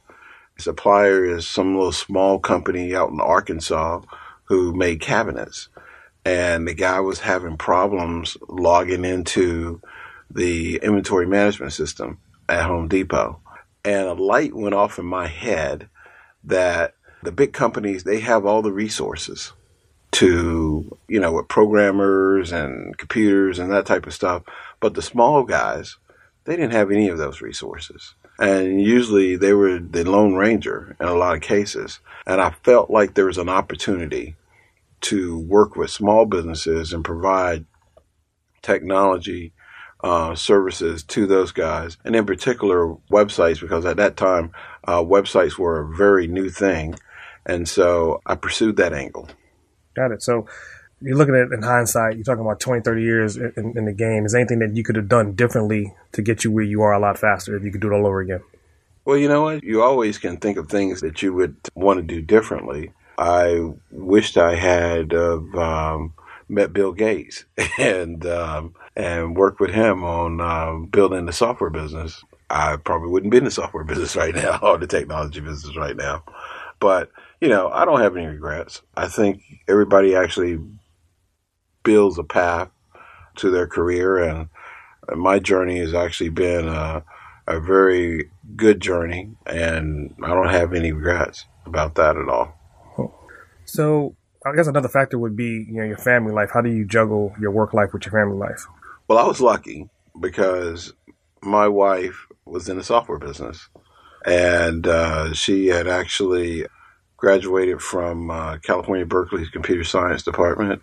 His 0.56 0.66
supplier 0.66 1.26
is 1.26 1.48
some 1.48 1.76
little 1.76 1.92
small 1.92 2.40
company 2.40 2.96
out 2.96 3.10
in 3.10 3.20
Arkansas 3.20 4.02
who 4.52 4.74
made 4.74 5.00
cabinets. 5.00 5.70
And 6.26 6.68
the 6.68 6.74
guy 6.74 7.00
was 7.00 7.22
having 7.22 7.56
problems 7.56 8.36
logging 8.50 9.06
into 9.06 9.82
the 10.30 10.76
inventory 10.84 11.26
management 11.26 11.72
system 11.72 12.20
at 12.50 12.66
Home 12.66 12.90
Depot. 12.90 13.40
And 13.86 14.10
a 14.10 14.14
light 14.14 14.54
went 14.54 14.76
off 14.76 15.00
in 15.00 15.06
my 15.06 15.28
head 15.28 15.88
that 16.44 16.96
the 17.24 17.32
big 17.32 17.54
companies, 17.54 18.04
they 18.04 18.20
have 18.20 18.46
all 18.46 18.62
the 18.62 18.74
resources 18.74 19.54
to, 20.12 20.98
you 21.08 21.20
know, 21.22 21.32
with 21.32 21.48
programmers 21.48 22.52
and 22.52 22.98
computers 22.98 23.58
and 23.58 23.72
that 23.72 23.86
type 23.86 24.06
of 24.06 24.14
stuff. 24.14 24.44
But 24.82 24.96
the 24.96 25.02
small 25.02 25.44
guys, 25.44 25.96
they 26.44 26.58
didn't 26.58 26.74
have 26.74 26.92
any 26.92 27.08
of 27.08 27.18
those 27.18 27.40
resources. 27.40 28.16
And 28.38 28.82
usually 28.82 29.38
they 29.38 29.54
were 29.54 29.80
the 29.80 30.04
Lone 30.04 30.36
Ranger 30.36 30.98
in 31.00 31.08
a 31.08 31.14
lot 31.14 31.36
of 31.36 31.42
cases. 31.42 32.02
And 32.28 32.42
I 32.42 32.52
felt 32.64 32.90
like 32.90 33.14
there 33.14 33.28
was 33.28 33.38
an 33.38 33.48
opportunity 33.48 34.36
to 35.02 35.40
work 35.40 35.76
with 35.76 35.90
small 35.90 36.26
businesses 36.26 36.94
and 36.94 37.04
provide 37.04 37.66
technology 38.62 39.54
uh, 40.04 40.34
services 40.36 41.04
to 41.04 41.28
those 41.28 41.52
guys, 41.52 41.98
and 42.04 42.16
in 42.16 42.26
particular 42.26 42.96
websites, 43.12 43.62
because 43.62 43.86
at 43.86 43.98
that 43.98 44.18
time 44.18 44.52
uh, 44.86 45.02
websites 45.02 45.58
were 45.58 45.82
a 45.82 45.96
very 45.96 46.28
new 46.28 46.50
thing, 46.50 46.96
and 47.46 47.68
so 47.68 48.22
I 48.26 48.36
pursued 48.36 48.78
that 48.78 48.94
angle. 48.94 49.30
Got 49.96 50.12
it. 50.12 50.24
So 50.24 50.48
you're 51.02 51.18
looking 51.18 51.36
at 51.36 51.48
it 51.48 51.54
in 51.54 51.64
hindsight, 51.64 52.16
you're 52.16 52.24
talking 52.24 52.46
about 52.46 52.60
20, 52.60 52.82
30 52.82 53.02
years 53.02 53.38
in, 53.38 53.74
in, 53.76 53.86
the 53.86 53.94
game. 53.94 54.26
Is 54.26 54.36
anything 54.36 54.60
that 54.60 54.76
you 54.76 54.84
could 54.84 54.96
have 54.96 55.08
done 55.08 55.34
differently 55.34 55.94
to 56.14 56.22
get 56.22 56.44
you 56.44 56.52
where 56.52 56.64
you 56.64 56.82
are 56.84 56.94
a 56.94 57.00
lot 57.00 57.18
faster 57.18 57.56
if 57.56 57.64
you 57.64 57.72
could 57.72 57.82
do 57.82 57.92
it 57.92 57.96
all 57.96 58.06
over 58.06 58.22
again? 58.22 58.42
Well, 59.04 59.18
you 59.18 59.28
know 59.28 59.42
what? 59.42 59.64
You 59.64 59.82
always 59.82 60.20
can 60.20 60.38
think 60.38 60.58
of 60.58 60.70
things 60.70 61.02
that 61.02 61.24
you 61.24 61.34
would 61.34 61.58
want 61.74 61.98
to 61.98 62.04
do 62.04 62.22
differently. 62.22 62.92
I 63.22 63.72
wished 63.92 64.36
I 64.36 64.56
had 64.56 65.14
um, 65.14 66.16
met 66.50 66.74
Bill 66.74 66.92
Gates 66.92 67.46
and 67.78 68.26
um, 68.26 68.74
and 68.96 69.38
worked 69.38 69.60
with 69.60 69.70
him 69.70 70.04
on 70.04 70.42
um, 70.42 70.86
building 70.88 71.28
the 71.28 71.32
software 71.32 71.70
business. 71.70 72.24
I 72.50 72.78
probably 72.78 73.10
wouldn't 73.10 73.32
be 73.32 73.38
in 73.38 73.44
the 73.44 73.52
software 73.52 73.84
business 73.84 74.16
right 74.16 74.34
now 74.34 74.58
or 74.64 74.80
the 74.80 74.88
technology 74.88 75.40
business 75.40 75.78
right 75.78 75.96
now. 75.96 76.24
But 76.80 77.12
you 77.40 77.48
know, 77.48 77.70
I 77.70 77.86
don't 77.86 78.02
have 78.02 78.18
any 78.18 78.26
regrets. 78.26 78.82
I 78.98 79.08
think 79.08 79.44
everybody 79.68 80.16
actually 80.16 80.60
builds 81.84 82.18
a 82.18 82.24
path 82.24 82.70
to 83.36 83.52
their 83.52 83.68
career, 83.68 84.18
and 84.18 84.50
my 85.16 85.38
journey 85.38 85.78
has 85.78 85.94
actually 85.94 86.30
been 86.30 86.68
a, 86.68 87.04
a 87.46 87.60
very 87.60 88.32
good 88.56 88.82
journey, 88.82 89.30
and 89.46 90.16
I 90.24 90.30
don't 90.30 90.50
have 90.50 90.74
any 90.74 90.92
regrets 90.92 91.46
about 91.68 91.94
that 91.96 92.18
at 92.18 92.28
all. 92.28 92.58
So, 93.72 94.18
I 94.46 94.54
guess 94.54 94.68
another 94.68 94.90
factor 94.90 95.18
would 95.18 95.38
be 95.38 95.66
you 95.70 95.76
know 95.76 95.86
your 95.86 95.98
family 95.98 96.34
life. 96.34 96.50
How 96.54 96.60
do 96.60 96.70
you 96.70 96.86
juggle 96.86 97.34
your 97.40 97.52
work 97.52 97.74
life 97.74 97.94
with 97.94 98.06
your 98.06 98.12
family 98.12 98.38
life? 98.38 98.66
Well, 99.08 99.18
I 99.18 99.26
was 99.26 99.40
lucky 99.40 99.88
because 100.20 100.92
my 101.42 101.70
wife 101.70 102.28
was 102.44 102.68
in 102.68 102.76
the 102.76 102.84
software 102.84 103.18
business, 103.18 103.70
and 104.26 104.86
uh, 104.86 105.34
she 105.34 105.68
had 105.68 105.88
actually 105.88 106.66
graduated 107.16 107.82
from 107.82 108.30
uh, 108.30 108.58
California 108.58 109.06
Berkeley's 109.06 109.50
computer 109.50 109.86
science 109.86 110.24
department. 110.24 110.82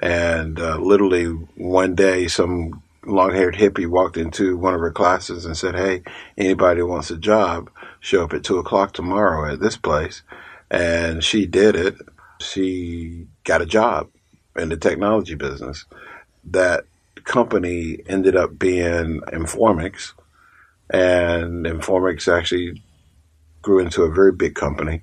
And 0.00 0.58
uh, 0.58 0.78
literally 0.78 1.26
one 1.26 1.94
day, 1.94 2.26
some 2.26 2.82
long 3.04 3.32
haired 3.32 3.56
hippie 3.56 3.86
walked 3.86 4.16
into 4.16 4.56
one 4.56 4.72
of 4.72 4.80
her 4.80 4.92
classes 4.92 5.44
and 5.44 5.58
said, 5.58 5.74
Hey, 5.74 6.04
anybody 6.38 6.80
wants 6.80 7.10
a 7.10 7.18
job, 7.18 7.70
show 7.98 8.24
up 8.24 8.32
at 8.32 8.44
two 8.44 8.56
o'clock 8.56 8.94
tomorrow 8.94 9.52
at 9.52 9.60
this 9.60 9.76
place. 9.76 10.22
And 10.70 11.22
she 11.22 11.44
did 11.44 11.76
it. 11.76 11.96
She 12.40 13.26
got 13.44 13.62
a 13.62 13.66
job 13.66 14.10
in 14.56 14.68
the 14.68 14.76
technology 14.76 15.34
business. 15.34 15.84
That 16.44 16.84
company 17.24 17.98
ended 18.06 18.36
up 18.36 18.58
being 18.58 19.20
Informix, 19.32 20.12
and 20.88 21.66
Informix 21.66 22.26
actually 22.32 22.82
grew 23.62 23.78
into 23.80 24.02
a 24.02 24.10
very 24.10 24.32
big 24.32 24.54
company 24.54 25.02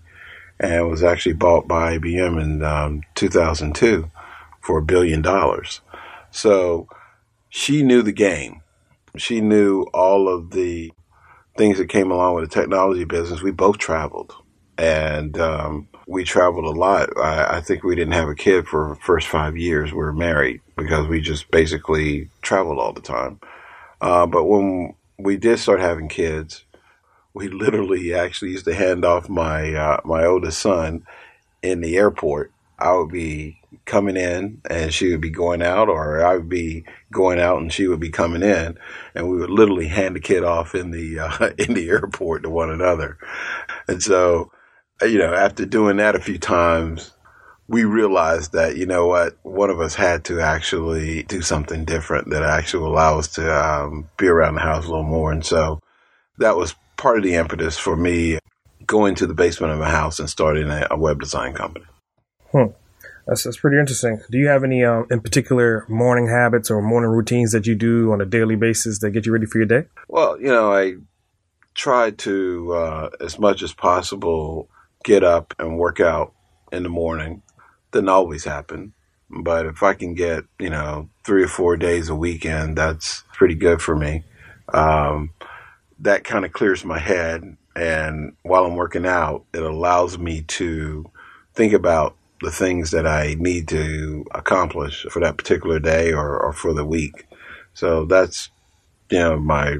and 0.59 0.89
was 0.89 1.03
actually 1.03 1.33
bought 1.33 1.67
by 1.67 1.97
IBM 1.97 2.41
in 2.41 2.63
um, 2.63 3.01
2002 3.15 4.09
for 4.59 4.79
a 4.79 4.83
billion 4.83 5.21
dollars. 5.21 5.81
So 6.31 6.87
she 7.49 7.83
knew 7.83 8.01
the 8.01 8.11
game. 8.11 8.61
She 9.15 9.41
knew 9.41 9.83
all 9.93 10.27
of 10.27 10.51
the 10.51 10.91
things 11.57 11.77
that 11.77 11.89
came 11.89 12.11
along 12.11 12.35
with 12.35 12.49
the 12.49 12.59
technology 12.59 13.03
business. 13.03 13.41
We 13.41 13.51
both 13.51 13.77
traveled 13.77 14.35
and 14.77 15.39
um, 15.39 15.87
we 16.07 16.23
traveled 16.23 16.65
a 16.65 16.79
lot. 16.79 17.09
I, 17.17 17.57
I, 17.57 17.61
think 17.61 17.83
we 17.83 17.95
didn't 17.95 18.13
have 18.13 18.29
a 18.29 18.35
kid 18.35 18.65
for 18.65 18.89
the 18.89 18.95
first 18.95 19.27
five 19.27 19.57
years. 19.57 19.91
We 19.91 19.97
were 19.97 20.13
married 20.13 20.61
because 20.77 21.07
we 21.07 21.19
just 21.19 21.51
basically 21.51 22.29
traveled 22.41 22.79
all 22.79 22.93
the 22.93 23.01
time. 23.01 23.41
Uh, 23.99 24.25
but 24.25 24.45
when 24.45 24.95
we 25.19 25.35
did 25.35 25.59
start 25.59 25.81
having 25.81 26.07
kids, 26.07 26.63
we 27.33 27.47
literally 27.49 28.13
actually 28.13 28.51
used 28.51 28.65
to 28.65 28.73
hand 28.73 29.03
off 29.03 29.29
my 29.29 29.73
uh, 29.73 30.01
my 30.05 30.25
oldest 30.25 30.59
son 30.59 31.05
in 31.61 31.81
the 31.81 31.97
airport. 31.97 32.51
I 32.79 32.93
would 32.93 33.11
be 33.11 33.59
coming 33.85 34.15
in 34.15 34.61
and 34.69 34.93
she 34.93 35.11
would 35.11 35.21
be 35.21 35.31
going 35.31 35.61
out, 35.61 35.89
or 35.89 36.23
I 36.23 36.35
would 36.35 36.49
be 36.49 36.85
going 37.11 37.39
out 37.39 37.57
and 37.57 37.73
she 37.73 37.87
would 37.87 37.99
be 37.99 38.11
coming 38.11 38.43
in, 38.43 38.77
and 39.13 39.29
we 39.29 39.37
would 39.37 39.49
literally 39.49 39.87
hand 39.87 40.15
the 40.15 40.21
kid 40.21 40.43
off 40.43 40.73
in 40.73 40.91
the 40.91 41.19
uh, 41.19 41.49
in 41.57 41.73
the 41.73 41.89
airport 41.89 42.43
to 42.43 42.49
one 42.49 42.69
another. 42.69 43.17
And 43.89 44.01
so, 44.01 44.51
you 45.01 45.17
know, 45.17 45.33
after 45.33 45.65
doing 45.65 45.97
that 45.97 46.15
a 46.15 46.19
few 46.19 46.37
times, 46.37 47.11
we 47.67 47.83
realized 47.83 48.53
that 48.53 48.77
you 48.77 48.85
know 48.85 49.07
what, 49.07 49.37
one 49.43 49.69
of 49.69 49.79
us 49.79 49.95
had 49.95 50.23
to 50.25 50.39
actually 50.39 51.23
do 51.23 51.41
something 51.41 51.85
different 51.85 52.29
that 52.29 52.43
actually 52.43 52.85
allow 52.85 53.19
us 53.19 53.27
to 53.33 53.53
um, 53.53 54.09
be 54.17 54.27
around 54.27 54.55
the 54.55 54.61
house 54.61 54.85
a 54.85 54.89
little 54.89 55.03
more, 55.03 55.31
and 55.31 55.45
so 55.45 55.81
that 56.37 56.55
was 56.55 56.75
part 56.97 57.17
of 57.17 57.23
the 57.23 57.35
impetus 57.35 57.77
for 57.77 57.95
me 57.95 58.39
going 58.85 59.15
to 59.15 59.27
the 59.27 59.33
basement 59.33 59.73
of 59.73 59.79
my 59.79 59.89
house 59.89 60.19
and 60.19 60.29
starting 60.29 60.69
a, 60.69 60.87
a 60.91 60.97
web 60.97 61.19
design 61.19 61.53
company. 61.53 61.85
Hmm. 62.51 62.67
That's, 63.27 63.43
that's 63.43 63.57
pretty 63.57 63.77
interesting. 63.77 64.21
Do 64.31 64.37
you 64.37 64.47
have 64.47 64.63
any, 64.63 64.85
um, 64.85 65.05
in 65.11 65.19
particular, 65.19 65.85
morning 65.89 66.29
habits 66.29 66.71
or 66.71 66.81
morning 66.81 67.09
routines 67.09 67.51
that 67.51 67.67
you 67.67 67.75
do 67.75 68.13
on 68.13 68.21
a 68.21 68.25
daily 68.25 68.55
basis 68.55 68.99
that 68.99 69.11
get 69.11 69.25
you 69.25 69.33
ready 69.33 69.45
for 69.45 69.57
your 69.57 69.67
day? 69.67 69.87
Well, 70.07 70.39
you 70.39 70.47
know, 70.47 70.71
I 70.71 70.95
try 71.73 72.11
to, 72.11 72.73
uh, 72.73 73.09
as 73.19 73.37
much 73.37 73.61
as 73.61 73.73
possible, 73.73 74.69
get 75.07 75.23
up 75.23 75.55
and 75.57 75.79
work 75.79 76.01
out 76.01 76.33
in 76.69 76.83
the 76.83 76.89
morning. 76.89 77.41
Doesn't 77.91 78.09
always 78.09 78.43
happen, 78.43 78.91
but 79.29 79.65
if 79.65 79.81
I 79.81 79.93
can 79.93 80.13
get, 80.13 80.43
you 80.59 80.69
know, 80.69 81.09
three 81.25 81.43
or 81.43 81.47
four 81.47 81.77
days 81.77 82.09
a 82.09 82.15
weekend, 82.15 82.77
that's 82.77 83.23
pretty 83.33 83.55
good 83.55 83.81
for 83.81 83.95
me. 83.95 84.25
Um, 84.73 85.31
that 85.99 86.25
kind 86.25 86.43
of 86.43 86.51
clears 86.51 86.83
my 86.83 86.99
head. 86.99 87.55
And 87.73 88.35
while 88.43 88.65
I'm 88.65 88.75
working 88.75 89.05
out, 89.05 89.45
it 89.53 89.63
allows 89.63 90.17
me 90.17 90.41
to 90.41 91.09
think 91.53 91.71
about 91.71 92.17
the 92.41 92.51
things 92.51 92.91
that 92.91 93.07
I 93.07 93.37
need 93.39 93.69
to 93.69 94.25
accomplish 94.31 95.05
for 95.09 95.21
that 95.21 95.37
particular 95.37 95.79
day 95.79 96.11
or, 96.11 96.37
or 96.37 96.51
for 96.51 96.73
the 96.73 96.85
week. 96.85 97.27
So 97.73 98.03
that's, 98.03 98.49
you 99.09 99.19
know, 99.19 99.39
my, 99.39 99.77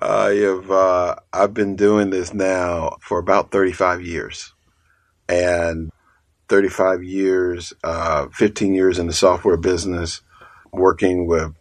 I 0.00 0.30
have, 0.30 0.70
uh, 0.70 1.16
I've 1.32 1.54
been 1.54 1.76
doing 1.76 2.10
this 2.10 2.32
now 2.32 2.96
for 3.00 3.18
about 3.18 3.50
35 3.50 4.02
years. 4.02 4.54
And 5.28 5.90
35 6.48 7.02
years, 7.02 7.72
uh, 7.84 8.28
15 8.32 8.74
years 8.74 8.98
in 8.98 9.06
the 9.06 9.12
software 9.12 9.56
business, 9.56 10.22
working 10.72 11.26
with 11.26 11.54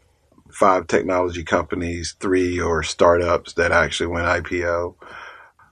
five 0.52 0.88
technology 0.88 1.44
companies, 1.44 2.16
three 2.20 2.60
or 2.60 2.84
startups 2.84 3.54
that 3.54 3.72
actually 3.72 4.08
went 4.08 4.26
IPO. 4.26 4.96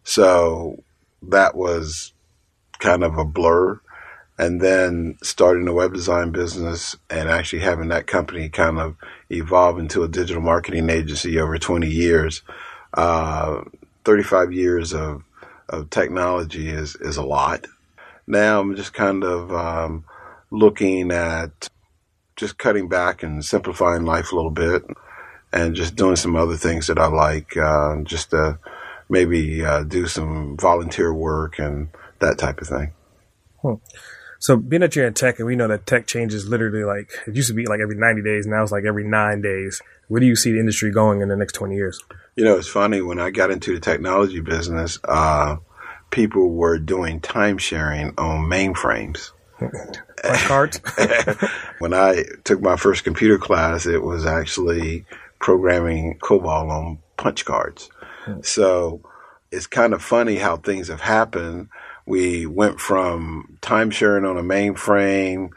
So 0.03 0.83
that 1.23 1.55
was 1.55 2.13
kind 2.79 3.03
of 3.03 3.17
a 3.17 3.25
blur 3.25 3.79
and 4.37 4.59
then 4.61 5.17
starting 5.23 5.67
a 5.67 5.73
web 5.73 5.93
design 5.93 6.31
business 6.31 6.95
and 7.09 7.29
actually 7.29 7.61
having 7.61 7.87
that 7.87 8.05
company 8.05 8.49
kind 8.49 8.79
of 8.79 8.95
evolve 9.29 9.79
into 9.79 10.03
a 10.03 10.09
digital 10.09 10.41
marketing 10.41 10.89
agency 10.89 11.39
over 11.39 11.57
20 11.57 11.87
years. 11.87 12.41
Uh, 12.93 13.61
35 14.03 14.51
years 14.51 14.93
of, 14.93 15.23
of 15.69 15.89
technology 15.89 16.69
is, 16.69 16.95
is 16.97 17.17
a 17.17 17.23
lot. 17.23 17.65
now 18.27 18.59
I'm 18.59 18.75
just 18.75 18.93
kind 18.93 19.23
of 19.23 19.51
um, 19.53 20.05
looking 20.51 21.11
at 21.11 21.69
just 22.35 22.57
cutting 22.57 22.87
back 22.87 23.23
and 23.23 23.43
simplifying 23.43 24.05
life 24.05 24.31
a 24.31 24.35
little 24.35 24.51
bit 24.51 24.83
and 25.51 25.75
just 25.75 25.95
doing 25.95 26.15
some 26.15 26.35
other 26.35 26.57
things 26.57 26.87
that 26.87 26.99
I 26.99 27.07
like, 27.07 27.55
uh, 27.55 28.01
just 28.03 28.31
to 28.31 28.59
maybe 29.09 29.63
uh, 29.63 29.83
do 29.83 30.07
some 30.07 30.57
volunteer 30.57 31.13
work 31.13 31.59
and 31.59 31.89
that 32.19 32.37
type 32.37 32.59
of 32.59 32.67
thing. 32.67 32.91
Hmm. 33.61 33.75
So 34.39 34.57
being 34.57 34.81
that 34.81 34.95
you're 34.95 35.07
in 35.07 35.13
tech 35.13 35.39
and 35.39 35.47
we 35.47 35.55
know 35.55 35.67
that 35.67 35.87
tech 35.87 36.07
changes 36.07 36.47
literally 36.47 36.83
like 36.83 37.09
it 37.25 37.35
used 37.35 37.47
to 37.47 37.53
be 37.53 37.65
like 37.65 37.79
every 37.79 37.95
90 37.95 38.21
days. 38.21 38.45
Now 38.45 38.61
it's 38.61 38.71
like 38.71 38.83
every 38.85 39.03
nine 39.03 39.41
days. 39.41 39.81
Where 40.07 40.19
do 40.19 40.27
you 40.27 40.35
see 40.35 40.51
the 40.51 40.59
industry 40.59 40.91
going 40.91 41.21
in 41.21 41.29
the 41.29 41.35
next 41.35 41.53
20 41.53 41.75
years? 41.75 42.03
You 42.35 42.43
know, 42.43 42.57
it's 42.57 42.67
funny 42.67 43.01
when 43.01 43.19
I 43.19 43.31
got 43.31 43.49
into 43.49 43.73
the 43.73 43.79
technology 43.79 44.41
business, 44.41 44.99
uh, 45.05 45.57
people 46.11 46.51
were 46.51 46.77
doing 46.77 47.21
time 47.21 47.57
sharing 47.57 48.09
on 48.17 48.45
mainframes. 48.45 49.31
cards. 50.23 50.79
when 51.79 51.93
I 51.93 52.23
took 52.43 52.61
my 52.61 52.75
first 52.75 53.03
computer 53.03 53.37
class, 53.37 53.85
it 53.85 54.03
was 54.03 54.25
actually 54.25 55.05
programming 55.39 56.17
COBOL 56.19 56.69
on 56.69 56.99
punch 57.17 57.45
cards. 57.45 57.89
Hmm. 58.23 58.41
So 58.41 59.01
it's 59.51 59.67
kind 59.67 59.93
of 59.93 60.01
funny 60.01 60.35
how 60.35 60.57
things 60.57 60.87
have 60.87 61.01
happened. 61.01 61.69
We 62.05 62.45
went 62.45 62.79
from 62.79 63.57
time 63.61 63.91
sharing 63.91 64.25
on 64.25 64.37
a 64.37 64.43
mainframe 64.43 65.49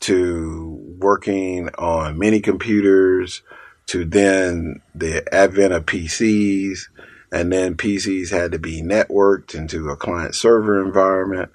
to 0.00 0.96
working 0.98 1.68
on 1.76 2.18
mini 2.18 2.40
computers 2.40 3.42
to 3.86 4.04
then 4.04 4.80
the 4.94 5.22
advent 5.34 5.72
of 5.72 5.86
PCs 5.86 6.88
and 7.30 7.52
then 7.52 7.76
PCs 7.76 8.30
had 8.30 8.52
to 8.52 8.58
be 8.58 8.82
networked 8.82 9.54
into 9.54 9.88
a 9.88 9.96
client 9.96 10.34
server 10.34 10.84
environment. 10.84 11.50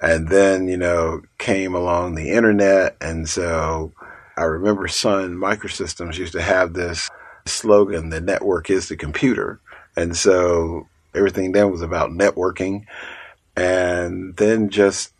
And 0.00 0.28
then, 0.28 0.68
you 0.68 0.76
know, 0.76 1.22
came 1.38 1.74
along 1.74 2.14
the 2.14 2.30
internet. 2.30 2.96
And 3.00 3.28
so 3.28 3.92
I 4.36 4.44
remember 4.44 4.88
Sun 4.88 5.36
Microsystems 5.36 6.18
used 6.18 6.34
to 6.34 6.42
have 6.42 6.74
this 6.74 7.08
slogan, 7.46 8.10
the 8.10 8.20
network 8.20 8.68
is 8.70 8.88
the 8.88 8.96
computer. 8.96 9.60
And 9.96 10.16
so 10.16 10.86
everything 11.14 11.52
then 11.52 11.70
was 11.70 11.82
about 11.82 12.10
networking. 12.10 12.84
And 13.56 14.36
then 14.36 14.68
just 14.68 15.12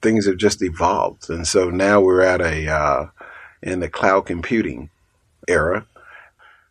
things 0.00 0.26
have 0.26 0.38
just 0.38 0.62
evolved. 0.62 1.28
And 1.28 1.46
so 1.46 1.68
now 1.68 2.00
we're 2.00 2.22
at 2.22 2.40
a, 2.40 2.68
uh, 2.68 3.06
in 3.62 3.80
the 3.80 3.90
cloud 3.90 4.24
computing 4.24 4.88
era 5.46 5.86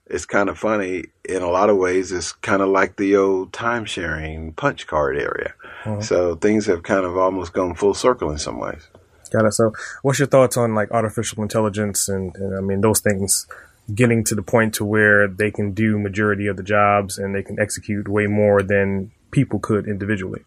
it's 0.10 0.26
kind 0.26 0.50
of 0.50 0.58
funny 0.58 1.06
in 1.24 1.42
a 1.42 1.50
lot 1.50 1.70
of 1.70 1.78
ways. 1.78 2.12
It's 2.12 2.34
kind 2.34 2.62
of 2.62 2.70
like 2.70 2.98
the 2.98 3.16
old 3.16 3.54
time 3.54 3.86
sharing 3.86 4.54
punch 4.54 4.88
card 4.88 5.18
area. 5.18 5.54
Mm-hmm. 5.84 6.02
So 6.02 6.36
things 6.36 6.66
have 6.66 6.84
kind 6.84 7.06
of 7.06 7.18
almost 7.18 7.54
gone 7.54 7.76
full 7.76 7.94
circle 7.94 8.32
in 8.32 8.40
some 8.40 8.60
ways. 8.60 8.88
Got 9.32 9.46
it. 9.46 9.54
So, 9.54 9.72
what's 10.02 10.18
your 10.18 10.28
thoughts 10.28 10.58
on 10.58 10.74
like 10.74 10.90
artificial 10.90 11.44
intelligence 11.44 12.10
and, 12.10 12.36
and 12.36 12.58
I 12.58 12.62
mean 12.62 12.82
those 12.82 13.00
things 13.00 13.46
getting 13.94 14.24
to 14.24 14.36
the 14.36 14.42
point 14.42 14.74
to 14.76 14.86
where 14.86 15.28
they 15.28 15.52
can 15.52 15.72
do 15.72 16.00
majority 16.00 16.48
of 16.48 16.58
the 16.58 16.64
jobs 16.64 17.18
and 17.18 17.34
they 17.34 17.44
can 17.44 17.60
execute 17.60 18.08
way 18.08 18.28
more 18.28 18.64
than 18.64 19.12
people 19.32 19.60
could 19.60 19.88
individually? 19.88 20.42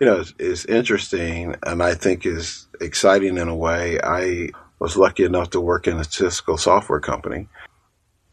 You 0.00 0.06
know, 0.06 0.20
it's, 0.20 0.34
it's 0.38 0.64
interesting 0.64 1.54
and 1.62 1.82
I 1.82 1.94
think 1.94 2.26
is 2.26 2.66
exciting 2.80 3.38
in 3.38 3.48
a 3.48 3.54
way. 3.54 4.00
I 4.02 4.50
was 4.80 4.96
lucky 4.96 5.24
enough 5.24 5.50
to 5.50 5.60
work 5.60 5.86
in 5.86 5.98
a 5.98 6.04
Cisco 6.04 6.56
software 6.56 7.00
company 7.00 7.48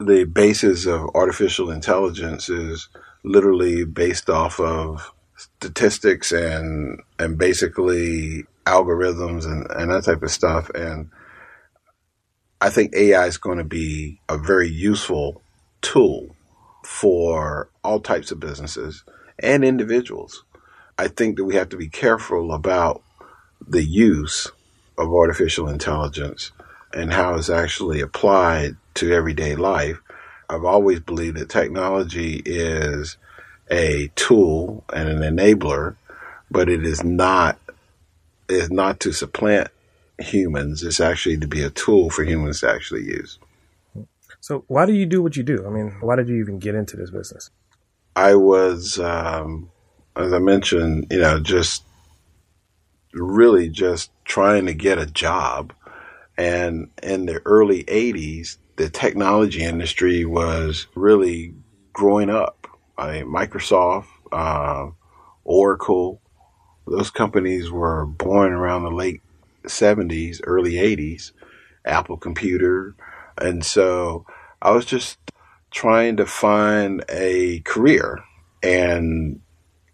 the 0.05 0.25
basis 0.25 0.85
of 0.87 1.09
artificial 1.15 1.71
intelligence 1.71 2.49
is 2.49 2.89
literally 3.23 3.85
based 3.85 4.29
off 4.29 4.59
of 4.59 5.11
statistics 5.37 6.31
and 6.31 7.01
and 7.19 7.37
basically 7.37 8.45
algorithms 8.65 9.45
and, 9.45 9.67
and 9.71 9.91
that 9.91 10.05
type 10.05 10.23
of 10.23 10.31
stuff. 10.31 10.69
And 10.71 11.09
I 12.61 12.69
think 12.69 12.93
AI 12.95 13.27
is 13.27 13.37
going 13.37 13.59
to 13.59 13.63
be 13.63 14.19
a 14.29 14.37
very 14.37 14.69
useful 14.69 15.41
tool 15.81 16.35
for 16.85 17.69
all 17.83 17.99
types 17.99 18.31
of 18.31 18.39
businesses 18.39 19.03
and 19.39 19.65
individuals. 19.65 20.43
I 20.97 21.07
think 21.07 21.37
that 21.37 21.45
we 21.45 21.55
have 21.55 21.69
to 21.69 21.77
be 21.77 21.89
careful 21.89 22.53
about 22.53 23.03
the 23.67 23.83
use 23.83 24.51
of 24.97 25.13
artificial 25.13 25.69
intelligence 25.69 26.51
and 26.93 27.13
how 27.13 27.35
it's 27.35 27.49
actually 27.49 28.01
applied 28.01 28.75
to 28.95 29.13
everyday 29.13 29.55
life. 29.55 29.99
I've 30.49 30.65
always 30.65 30.99
believed 30.99 31.37
that 31.37 31.49
technology 31.49 32.41
is 32.45 33.17
a 33.69 34.11
tool 34.15 34.83
and 34.93 35.07
an 35.07 35.19
enabler, 35.19 35.95
but 36.49 36.69
it 36.69 36.85
is 36.85 37.03
not 37.03 37.57
is 38.49 38.69
not 38.69 38.99
to 38.99 39.13
supplant 39.13 39.69
humans. 40.19 40.83
It's 40.83 40.99
actually 40.99 41.37
to 41.37 41.47
be 41.47 41.63
a 41.63 41.69
tool 41.69 42.09
for 42.09 42.23
humans 42.23 42.59
to 42.61 42.69
actually 42.69 43.03
use. 43.03 43.39
So, 44.41 44.65
why 44.67 44.85
do 44.85 44.93
you 44.93 45.05
do 45.05 45.21
what 45.21 45.37
you 45.37 45.43
do? 45.43 45.65
I 45.65 45.69
mean, 45.69 45.95
why 46.01 46.15
did 46.15 46.27
you 46.27 46.35
even 46.41 46.59
get 46.59 46.75
into 46.75 46.97
this 46.97 47.11
business? 47.11 47.49
I 48.15 48.35
was, 48.35 48.99
um, 48.99 49.69
as 50.15 50.33
I 50.33 50.39
mentioned, 50.39 51.07
you 51.11 51.19
know, 51.19 51.39
just 51.39 51.85
really 53.13 53.69
just 53.69 54.11
trying 54.25 54.65
to 54.65 54.73
get 54.73 54.97
a 54.97 55.05
job 55.05 55.73
and 56.37 56.89
in 57.03 57.25
the 57.25 57.41
early 57.45 57.83
80s, 57.85 58.57
the 58.77 58.89
technology 58.89 59.63
industry 59.63 60.25
was 60.25 60.87
really 60.95 61.53
growing 61.93 62.29
up. 62.29 62.67
I 62.97 63.11
mean, 63.19 63.33
Microsoft, 63.33 64.07
uh, 64.31 64.91
Oracle, 65.43 66.21
those 66.87 67.11
companies 67.11 67.71
were 67.71 68.05
born 68.05 68.53
around 68.53 68.83
the 68.83 68.91
late 68.91 69.21
70s, 69.63 70.41
early 70.43 70.73
80s, 70.73 71.31
Apple 71.85 72.17
Computer. 72.17 72.95
And 73.37 73.65
so 73.65 74.25
I 74.61 74.71
was 74.71 74.85
just 74.85 75.19
trying 75.71 76.17
to 76.17 76.25
find 76.25 77.03
a 77.09 77.59
career 77.61 78.19
and 78.63 79.41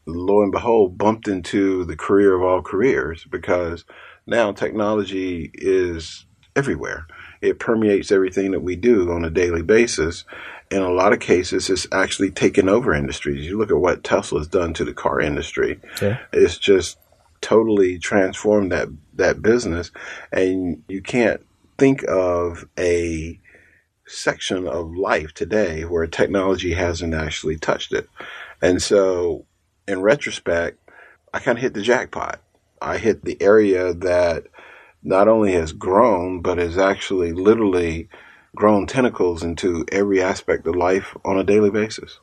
lo 0.05 0.41
and 0.41 0.51
behold, 0.51 0.97
bumped 0.97 1.27
into 1.27 1.83
the 1.85 1.95
career 1.95 2.35
of 2.35 2.41
all 2.41 2.61
careers 2.61 3.25
because 3.29 3.85
now 4.25 4.51
technology 4.51 5.51
is 5.53 6.25
everywhere. 6.57 7.07
It 7.39 7.59
permeates 7.59 8.11
everything 8.11 8.51
that 8.51 8.61
we 8.61 8.75
do 8.75 9.11
on 9.11 9.23
a 9.23 9.29
daily 9.29 9.61
basis. 9.61 10.25
In 10.71 10.81
a 10.81 10.91
lot 10.91 11.13
of 11.13 11.19
cases, 11.19 11.69
it's 11.69 11.87
actually 11.91 12.31
taken 12.31 12.67
over 12.67 12.93
industries. 12.93 13.45
You 13.45 13.57
look 13.57 13.71
at 13.71 13.77
what 13.77 14.03
Tesla's 14.03 14.47
done 14.47 14.73
to 14.73 14.83
the 14.83 14.93
car 14.93 15.21
industry. 15.21 15.79
Yeah. 16.01 16.17
It's 16.33 16.57
just 16.57 16.97
totally 17.39 17.99
transformed 17.99 18.71
that, 18.71 18.89
that 19.13 19.41
business. 19.41 19.91
And 20.31 20.83
you 20.87 21.01
can't 21.01 21.45
think 21.77 22.03
of 22.07 22.67
a 22.77 23.39
section 24.07 24.67
of 24.67 24.95
life 24.95 25.33
today 25.33 25.83
where 25.85 26.07
technology 26.07 26.73
hasn't 26.73 27.13
actually 27.13 27.57
touched 27.57 27.93
it. 27.93 28.09
And 28.61 28.81
so 28.81 29.45
in 29.87 30.01
retrospect, 30.01 30.79
I 31.33 31.39
kind 31.39 31.57
of 31.57 31.61
hit 31.61 31.73
the 31.73 31.81
jackpot. 31.81 32.41
I 32.81 32.97
hit 32.97 33.23
the 33.23 33.39
area 33.41 33.93
that 33.93 34.45
not 35.07 35.29
only 35.29 35.53
has 35.53 35.71
grown, 35.71 36.41
but 36.41 36.57
has 36.57 36.77
actually 36.77 37.31
literally 37.31 38.09
grown 38.53 38.85
tentacles 38.85 39.41
into 39.41 39.85
every 39.89 40.21
aspect 40.21 40.67
of 40.67 40.75
life 40.75 41.15
on 41.23 41.39
a 41.39 41.45
daily 41.45 41.69
basis. 41.69 42.19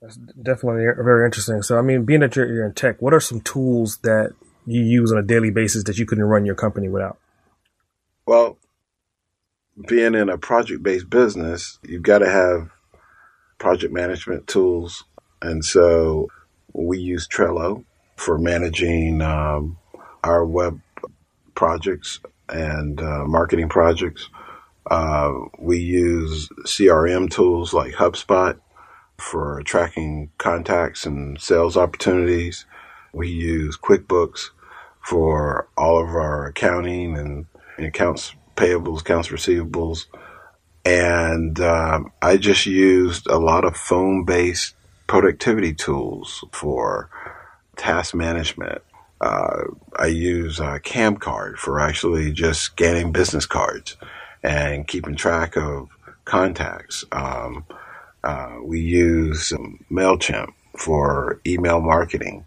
That's 0.00 0.16
definitely 0.16 0.84
very 1.02 1.26
interesting. 1.26 1.60
So, 1.60 1.78
I 1.78 1.82
mean, 1.82 2.04
being 2.04 2.20
that 2.20 2.34
you're, 2.34 2.50
you're 2.50 2.66
in 2.66 2.72
tech, 2.72 3.00
what 3.00 3.12
are 3.12 3.20
some 3.20 3.42
tools 3.42 3.98
that 4.02 4.32
you 4.64 4.82
use 4.82 5.12
on 5.12 5.18
a 5.18 5.22
daily 5.22 5.50
basis 5.50 5.84
that 5.84 5.98
you 5.98 6.06
couldn't 6.06 6.24
run 6.24 6.46
your 6.46 6.54
company 6.54 6.88
without? 6.88 7.18
Well, 8.26 8.56
being 9.86 10.14
in 10.14 10.30
a 10.30 10.38
project 10.38 10.82
based 10.82 11.10
business, 11.10 11.78
you've 11.82 12.02
got 12.02 12.18
to 12.18 12.30
have 12.30 12.70
project 13.58 13.92
management 13.92 14.46
tools. 14.46 15.04
And 15.42 15.62
so 15.62 16.28
we 16.72 16.98
use 16.98 17.28
Trello 17.28 17.84
for 18.16 18.38
managing 18.38 19.20
um, 19.20 19.76
our 20.22 20.44
web 20.44 20.80
projects 21.54 22.20
and 22.48 23.00
uh, 23.00 23.24
marketing 23.24 23.68
projects. 23.68 24.28
Uh, 24.90 25.32
we 25.58 25.78
use 25.78 26.48
CRM 26.64 27.30
tools 27.30 27.72
like 27.72 27.94
HubSpot 27.94 28.58
for 29.16 29.62
tracking 29.64 30.30
contacts 30.38 31.06
and 31.06 31.40
sales 31.40 31.76
opportunities. 31.76 32.66
We 33.12 33.28
use 33.28 33.78
QuickBooks 33.78 34.50
for 35.00 35.68
all 35.76 36.02
of 36.02 36.08
our 36.08 36.46
accounting 36.46 37.16
and 37.16 37.46
accounts 37.78 38.34
payables, 38.56 39.00
accounts 39.00 39.28
receivables. 39.28 40.06
And 40.84 41.58
um, 41.60 42.12
I 42.20 42.36
just 42.36 42.66
used 42.66 43.26
a 43.26 43.38
lot 43.38 43.64
of 43.64 43.76
phone 43.76 44.24
based 44.24 44.74
productivity 45.06 45.72
tools 45.72 46.44
for 46.52 47.08
task 47.76 48.14
management 48.14 48.82
uh, 49.24 49.64
I 49.96 50.08
use 50.08 50.60
uh, 50.60 50.78
Camcard 50.80 51.56
for 51.56 51.80
actually 51.80 52.30
just 52.30 52.60
scanning 52.60 53.10
business 53.10 53.46
cards 53.46 53.96
and 54.42 54.86
keeping 54.86 55.16
track 55.16 55.56
of 55.56 55.88
contacts. 56.26 57.06
Um, 57.10 57.64
uh, 58.22 58.58
we 58.62 58.80
use 58.80 59.50
MailChimp 59.90 60.48
for 60.76 61.40
email 61.46 61.80
marketing. 61.80 62.44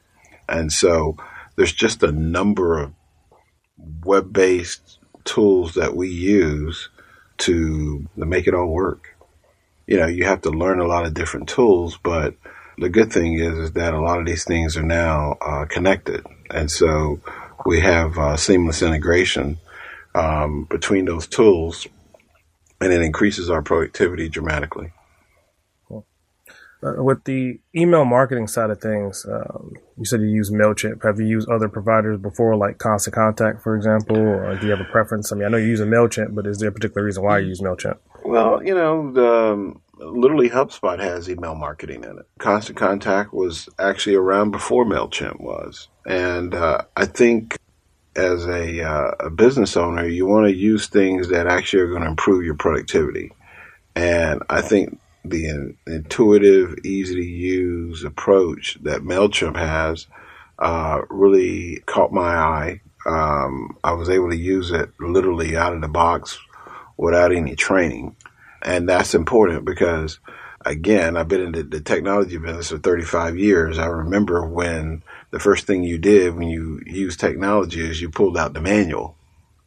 And 0.47 0.71
so 0.71 1.17
there's 1.55 1.73
just 1.73 2.03
a 2.03 2.11
number 2.11 2.77
of 2.77 2.93
web 4.05 4.31
based 4.31 4.99
tools 5.23 5.73
that 5.73 5.95
we 5.95 6.09
use 6.09 6.89
to, 7.39 8.07
to 8.19 8.25
make 8.25 8.45
it 8.45 8.53
all 8.53 8.67
work. 8.67 9.15
You 9.87 9.97
know, 9.97 10.05
you 10.05 10.25
have 10.25 10.41
to 10.41 10.51
learn 10.51 10.79
a 10.79 10.87
lot 10.87 11.07
of 11.07 11.15
different 11.15 11.49
tools, 11.49 11.97
but 12.03 12.35
the 12.77 12.89
good 12.89 13.11
thing 13.11 13.39
is, 13.39 13.57
is 13.57 13.71
that 13.71 13.95
a 13.95 13.99
lot 13.99 14.19
of 14.19 14.27
these 14.27 14.43
things 14.43 14.77
are 14.77 14.83
now 14.83 15.37
uh, 15.41 15.65
connected. 15.65 16.23
And 16.49 16.71
so 16.71 17.19
we 17.65 17.81
have 17.81 18.17
uh, 18.17 18.38
seamless 18.38 18.81
integration 18.81 19.57
um, 20.15 20.65
between 20.65 21.05
those 21.05 21.27
tools, 21.27 21.88
and 22.81 22.91
it 22.93 23.01
increases 23.01 23.49
our 23.49 23.62
productivity 23.62 24.29
dramatically. 24.29 24.91
Uh, 26.83 27.01
with 27.03 27.23
the 27.23 27.60
email 27.75 28.05
marketing 28.05 28.47
side 28.47 28.69
of 28.69 28.79
things, 28.79 29.25
um, 29.25 29.73
you 29.97 30.05
said 30.05 30.21
you 30.21 30.27
use 30.27 30.51
MailChimp. 30.51 31.03
Have 31.03 31.19
you 31.19 31.25
used 31.25 31.49
other 31.49 31.67
providers 31.67 32.19
before, 32.19 32.55
like 32.55 32.77
Constant 32.77 33.15
Contact, 33.15 33.63
for 33.63 33.75
example? 33.75 34.15
Or 34.15 34.55
do 34.55 34.65
you 34.67 34.71
have 34.71 34.79
a 34.79 34.91
preference? 34.91 35.31
I 35.31 35.38
mean, 35.38 35.45
I 35.45 35.49
know 35.49 35.57
you 35.57 35.65
use 35.65 35.79
a 35.79 35.86
MailChimp, 35.86 36.36
but 36.36 36.45
is 36.45 36.60
there 36.60 36.69
a 36.69 36.71
particular 36.71 37.03
reason 37.03 37.23
why 37.23 37.39
you 37.39 37.47
use 37.47 37.62
MailChimp? 37.62 37.97
Well, 38.23 38.63
you 38.63 38.75
know, 38.75 39.12
the, 39.12 39.53
um, 39.53 39.81
literally 39.99 40.49
HubSpot 40.49 40.99
has 40.99 41.29
email 41.29 41.55
marketing 41.55 42.03
in 42.03 42.19
it. 42.19 42.25
Constant 42.39 42.77
Contact 42.77 43.33
was 43.33 43.69
actually 43.79 44.15
around 44.15 44.51
before 44.51 44.86
MailChimp 44.86 45.39
was. 45.39 45.88
And 46.05 46.53
uh, 46.53 46.83
I 46.95 47.05
think 47.05 47.57
as 48.15 48.47
a, 48.47 48.83
uh, 48.83 49.12
a 49.19 49.29
business 49.29 49.77
owner, 49.77 50.07
you 50.07 50.25
want 50.25 50.47
to 50.47 50.55
use 50.55 50.88
things 50.88 51.29
that 51.29 51.47
actually 51.47 51.81
are 51.81 51.89
going 51.89 52.03
to 52.03 52.10
improve 52.10 52.43
your 52.43 52.55
productivity. 52.55 53.31
And 53.95 54.43
I 54.49 54.62
think 54.62 54.99
the 55.23 55.75
intuitive, 55.86 56.79
easy 56.86 57.15
to 57.15 57.25
use 57.25 58.03
approach 58.03 58.77
that 58.83 59.01
MailChimp 59.01 59.57
has 59.57 60.07
uh, 60.60 61.01
really 61.10 61.81
caught 61.86 62.12
my 62.12 62.36
eye. 62.36 62.81
Um, 63.05 63.77
I 63.83 63.93
was 63.93 64.10
able 64.10 64.29
to 64.29 64.38
use 64.38 64.71
it 64.71 64.89
literally 64.99 65.55
out 65.55 65.73
of 65.73 65.81
the 65.81 65.88
box 65.88 66.39
without 66.97 67.31
any 67.31 67.55
training. 67.55 68.15
And 68.62 68.88
that's 68.89 69.13
important 69.13 69.65
because, 69.65 70.20
again, 70.65 71.15
I've 71.15 71.28
been 71.28 71.41
in 71.41 71.52
the, 71.52 71.63
the 71.63 71.82
technology 71.82 72.38
business 72.38 72.70
for 72.70 72.78
35 72.78 73.38
years. 73.38 73.78
I 73.78 73.86
remember 73.88 74.46
when 74.46 75.04
the 75.32 75.39
first 75.39 75.67
thing 75.67 75.84
you 75.84 75.98
did 75.98 76.36
when 76.36 76.48
you 76.48 76.82
used 76.86 77.20
technology 77.20 77.82
is 77.82 78.02
you 78.02 78.10
pulled 78.10 78.38
out 78.38 78.54
the 78.54 78.62
manual 78.62 79.17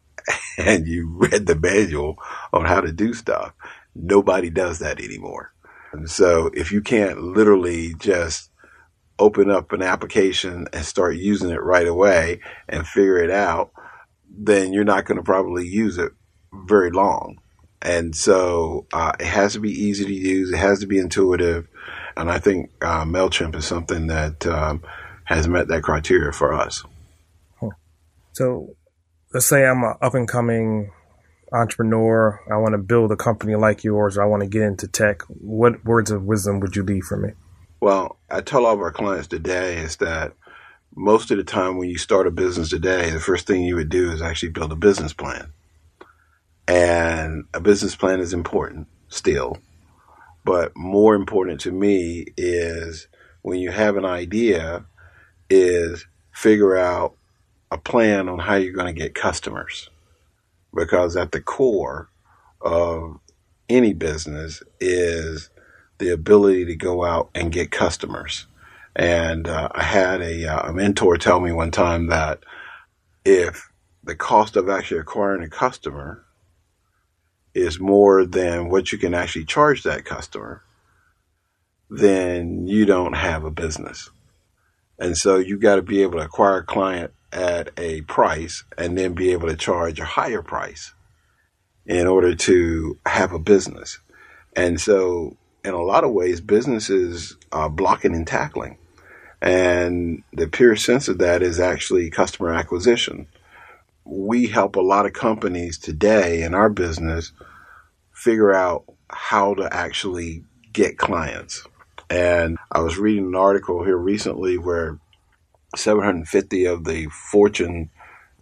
and 0.58 0.86
you 0.86 1.08
read 1.08 1.46
the 1.46 1.56
manual 1.56 2.16
on 2.52 2.64
how 2.64 2.80
to 2.80 2.92
do 2.92 3.14
stuff. 3.14 3.52
Nobody 3.94 4.50
does 4.50 4.78
that 4.78 5.00
anymore. 5.00 5.52
And 5.92 6.08
so 6.08 6.50
if 6.54 6.70
you 6.70 6.80
can't 6.80 7.20
literally 7.20 7.94
just 7.94 8.50
open 9.18 9.50
up 9.50 9.72
an 9.72 9.82
application 9.82 10.66
and 10.72 10.84
start 10.84 11.16
using 11.16 11.50
it 11.50 11.62
right 11.62 11.86
away 11.86 12.40
and 12.68 12.86
figure 12.86 13.18
it 13.18 13.30
out, 13.30 13.70
then 14.28 14.72
you're 14.72 14.84
not 14.84 15.04
going 15.04 15.18
to 15.18 15.22
probably 15.22 15.66
use 15.66 15.98
it 15.98 16.12
very 16.52 16.90
long. 16.90 17.38
And 17.82 18.14
so 18.14 18.86
uh, 18.92 19.12
it 19.18 19.26
has 19.26 19.54
to 19.54 19.60
be 19.60 19.70
easy 19.70 20.04
to 20.04 20.12
use. 20.12 20.52
It 20.52 20.58
has 20.58 20.80
to 20.80 20.86
be 20.86 20.98
intuitive. 20.98 21.66
And 22.16 22.30
I 22.30 22.38
think 22.38 22.70
uh, 22.82 23.04
MailChimp 23.04 23.54
is 23.54 23.64
something 23.64 24.08
that 24.08 24.46
um, 24.46 24.82
has 25.24 25.48
met 25.48 25.68
that 25.68 25.82
criteria 25.82 26.32
for 26.32 26.52
us. 26.52 26.84
So 28.32 28.74
let's 29.32 29.46
say 29.46 29.64
I'm 29.66 29.82
an 29.82 29.94
up 30.00 30.14
and 30.14 30.28
coming 30.28 30.90
entrepreneur, 31.52 32.40
I 32.50 32.56
want 32.58 32.74
to 32.74 32.78
build 32.78 33.10
a 33.12 33.16
company 33.16 33.54
like 33.56 33.84
yours, 33.84 34.16
or 34.16 34.22
I 34.22 34.26
want 34.26 34.42
to 34.42 34.48
get 34.48 34.62
into 34.62 34.86
tech, 34.86 35.22
what 35.28 35.84
words 35.84 36.10
of 36.10 36.24
wisdom 36.24 36.60
would 36.60 36.76
you 36.76 36.82
leave 36.82 37.04
for 37.04 37.16
me? 37.16 37.30
Well, 37.80 38.18
I 38.30 38.40
tell 38.40 38.66
all 38.66 38.74
of 38.74 38.80
our 38.80 38.92
clients 38.92 39.26
today 39.26 39.78
is 39.78 39.96
that 39.96 40.34
most 40.94 41.30
of 41.30 41.38
the 41.38 41.44
time 41.44 41.78
when 41.78 41.88
you 41.88 41.98
start 41.98 42.26
a 42.26 42.30
business 42.30 42.70
today, 42.70 43.10
the 43.10 43.20
first 43.20 43.46
thing 43.46 43.62
you 43.62 43.76
would 43.76 43.88
do 43.88 44.12
is 44.12 44.22
actually 44.22 44.50
build 44.50 44.72
a 44.72 44.76
business 44.76 45.12
plan. 45.12 45.52
And 46.70 47.46
a 47.52 47.60
business 47.60 47.96
plan 47.96 48.20
is 48.20 48.32
important 48.32 48.86
still. 49.08 49.58
But 50.44 50.76
more 50.76 51.16
important 51.16 51.60
to 51.62 51.72
me 51.72 52.26
is 52.36 53.08
when 53.42 53.58
you 53.58 53.72
have 53.72 53.96
an 53.96 54.04
idea, 54.04 54.84
is 55.50 56.06
figure 56.32 56.76
out 56.76 57.16
a 57.72 57.78
plan 57.78 58.28
on 58.28 58.38
how 58.38 58.54
you're 58.54 58.72
going 58.72 58.94
to 58.94 59.00
get 59.00 59.16
customers 59.16 59.90
because 60.72 61.16
at 61.16 61.32
the 61.32 61.40
core 61.40 62.08
of 62.60 63.18
any 63.68 63.92
business 63.92 64.62
is 64.78 65.50
the 65.98 66.10
ability 66.10 66.66
to 66.66 66.76
go 66.76 67.04
out 67.04 67.30
and 67.34 67.50
get 67.50 67.72
customers. 67.72 68.46
And 68.94 69.48
uh, 69.48 69.70
I 69.72 69.82
had 69.82 70.22
a, 70.22 70.46
uh, 70.46 70.70
a 70.70 70.72
mentor 70.72 71.16
tell 71.16 71.40
me 71.40 71.50
one 71.50 71.72
time 71.72 72.06
that 72.06 72.44
if 73.24 73.72
the 74.04 74.14
cost 74.14 74.54
of 74.54 74.68
actually 74.68 75.00
acquiring 75.00 75.42
a 75.42 75.50
customer 75.50 76.24
is 77.54 77.80
more 77.80 78.24
than 78.24 78.68
what 78.68 78.92
you 78.92 78.98
can 78.98 79.14
actually 79.14 79.44
charge 79.44 79.82
that 79.82 80.04
customer, 80.04 80.62
then 81.88 82.66
you 82.66 82.86
don't 82.86 83.14
have 83.14 83.44
a 83.44 83.50
business. 83.50 84.10
And 84.98 85.16
so 85.16 85.38
you've 85.38 85.60
got 85.60 85.76
to 85.76 85.82
be 85.82 86.02
able 86.02 86.18
to 86.18 86.24
acquire 86.24 86.58
a 86.58 86.64
client 86.64 87.12
at 87.32 87.70
a 87.76 88.02
price 88.02 88.64
and 88.76 88.96
then 88.96 89.14
be 89.14 89.32
able 89.32 89.48
to 89.48 89.56
charge 89.56 89.98
a 89.98 90.04
higher 90.04 90.42
price 90.42 90.92
in 91.86 92.06
order 92.06 92.34
to 92.34 92.98
have 93.06 93.32
a 93.32 93.38
business. 93.38 93.98
And 94.54 94.80
so, 94.80 95.36
in 95.64 95.74
a 95.74 95.82
lot 95.82 96.04
of 96.04 96.12
ways, 96.12 96.40
businesses 96.40 97.36
are 97.52 97.70
blocking 97.70 98.14
and 98.14 98.26
tackling. 98.26 98.78
And 99.40 100.22
the 100.32 100.46
pure 100.46 100.76
sense 100.76 101.08
of 101.08 101.18
that 101.18 101.42
is 101.42 101.58
actually 101.58 102.10
customer 102.10 102.52
acquisition. 102.52 103.26
We 104.04 104.46
help 104.46 104.76
a 104.76 104.80
lot 104.80 105.06
of 105.06 105.12
companies 105.12 105.78
today 105.78 106.42
in 106.42 106.54
our 106.54 106.68
business 106.68 107.32
figure 108.12 108.52
out 108.52 108.84
how 109.08 109.54
to 109.54 109.72
actually 109.74 110.44
get 110.72 110.98
clients. 110.98 111.66
And 112.08 112.58
I 112.72 112.80
was 112.80 112.98
reading 112.98 113.26
an 113.26 113.34
article 113.34 113.84
here 113.84 113.96
recently 113.96 114.58
where 114.58 114.98
750 115.76 116.64
of 116.64 116.84
the 116.84 117.06
Fortune 117.06 117.90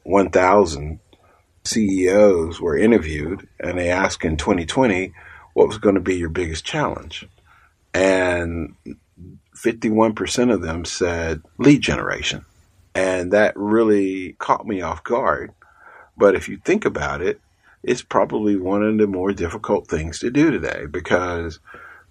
1000 0.05 1.01
CEOs 1.65 2.61
were 2.61 2.79
interviewed, 2.79 3.47
and 3.61 3.79
they 3.79 3.91
asked 3.91 4.25
in 4.25 4.37
2020 4.37 5.13
what 5.53 5.69
was 5.69 5.79
going 5.79 5.97
to 5.97 6.01
be 6.01 6.17
your 6.17 6.31
biggest 6.31 6.65
challenge. 6.65 7.29
And 7.93 8.75
51% 9.55 10.53
of 10.53 10.63
them 10.63 10.85
said 10.85 11.43
lead 11.59 11.83
generation. 11.83 12.45
And 12.95 13.33
that 13.33 13.57
really 13.57 14.33
caught 14.35 14.67
me 14.67 14.81
off 14.81 15.05
guard. 15.05 15.53
But 16.17 16.35
if 16.35 16.49
you 16.49 16.59
think 16.65 16.85
about 16.85 17.23
it, 17.23 17.41
it's 17.83 18.03
probably 18.03 18.57
one 18.57 18.83
of 18.83 18.99
the 18.99 19.07
more 19.07 19.33
difficult 19.33 19.87
things 19.89 20.19
to 20.19 20.31
do 20.31 20.51
today 20.51 20.87
because 20.87 21.61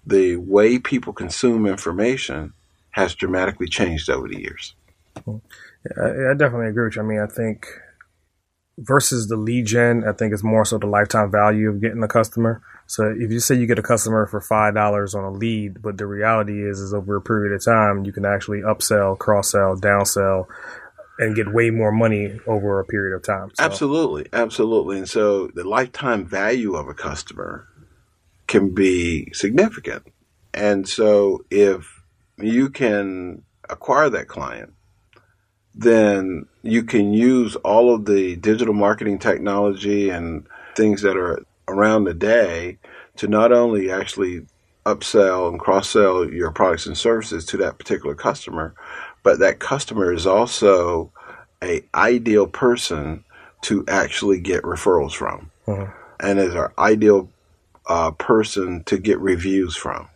the 0.06 0.36
way 0.36 0.78
people 0.78 1.12
consume 1.12 1.66
information 1.66 2.54
has 2.92 3.14
dramatically 3.14 3.68
changed 3.68 4.08
over 4.08 4.28
the 4.28 4.40
years. 4.40 4.74
I, 5.16 6.30
I 6.30 6.34
definitely 6.34 6.68
agree 6.68 6.84
with 6.84 6.96
you. 6.96 7.02
I 7.02 7.04
mean, 7.04 7.20
I 7.20 7.26
think 7.26 7.66
versus 8.78 9.28
the 9.28 9.36
lead 9.36 9.66
gen, 9.66 10.04
I 10.08 10.12
think 10.12 10.32
it's 10.32 10.44
more 10.44 10.64
so 10.64 10.78
the 10.78 10.86
lifetime 10.86 11.30
value 11.30 11.68
of 11.68 11.80
getting 11.80 12.00
the 12.00 12.08
customer. 12.08 12.62
So 12.88 13.14
if 13.16 13.30
you 13.30 13.38
say 13.38 13.54
you 13.54 13.66
get 13.66 13.78
a 13.78 13.82
customer 13.82 14.26
for 14.26 14.40
five 14.40 14.74
dollars 14.74 15.14
on 15.14 15.22
a 15.22 15.30
lead, 15.30 15.82
but 15.82 15.98
the 15.98 16.06
reality 16.06 16.66
is, 16.66 16.80
is 16.80 16.94
over 16.94 17.16
a 17.16 17.20
period 17.20 17.54
of 17.54 17.64
time, 17.64 18.04
you 18.04 18.12
can 18.12 18.24
actually 18.24 18.62
upsell, 18.62 19.16
cross 19.18 19.52
sell, 19.52 19.76
downsell, 19.76 20.46
and 21.18 21.36
get 21.36 21.52
way 21.52 21.68
more 21.68 21.92
money 21.92 22.40
over 22.46 22.80
a 22.80 22.84
period 22.84 23.14
of 23.14 23.22
time. 23.22 23.50
So. 23.54 23.62
Absolutely, 23.62 24.26
absolutely. 24.32 24.98
And 24.98 25.08
so 25.08 25.48
the 25.48 25.64
lifetime 25.64 26.26
value 26.26 26.74
of 26.74 26.88
a 26.88 26.94
customer 26.94 27.68
can 28.46 28.74
be 28.74 29.30
significant. 29.34 30.04
And 30.54 30.88
so 30.88 31.44
if 31.50 32.02
you 32.38 32.70
can 32.70 33.42
acquire 33.68 34.08
that 34.08 34.28
client 34.28 34.72
then 35.78 36.44
you 36.62 36.82
can 36.82 37.12
use 37.12 37.54
all 37.56 37.94
of 37.94 38.04
the 38.04 38.34
digital 38.36 38.74
marketing 38.74 39.18
technology 39.18 40.10
and 40.10 40.44
things 40.74 41.02
that 41.02 41.16
are 41.16 41.44
around 41.68 42.04
the 42.04 42.14
day 42.14 42.78
to 43.16 43.28
not 43.28 43.52
only 43.52 43.90
actually 43.90 44.46
upsell 44.86 45.48
and 45.48 45.60
cross 45.60 45.90
sell 45.90 46.28
your 46.28 46.50
products 46.50 46.86
and 46.86 46.96
services 46.96 47.44
to 47.44 47.56
that 47.58 47.78
particular 47.78 48.14
customer, 48.14 48.74
but 49.22 49.38
that 49.38 49.58
customer 49.58 50.12
is 50.12 50.26
also 50.26 51.12
a 51.62 51.82
ideal 51.94 52.46
person 52.46 53.24
to 53.62 53.84
actually 53.88 54.40
get 54.40 54.62
referrals 54.62 55.12
from, 55.12 55.50
mm-hmm. 55.66 55.90
and 56.20 56.38
is 56.38 56.54
our 56.54 56.72
ideal 56.78 57.28
uh, 57.86 58.10
person 58.12 58.82
to 58.84 58.98
get 58.98 59.18
reviews 59.18 59.76
from. 59.76 60.08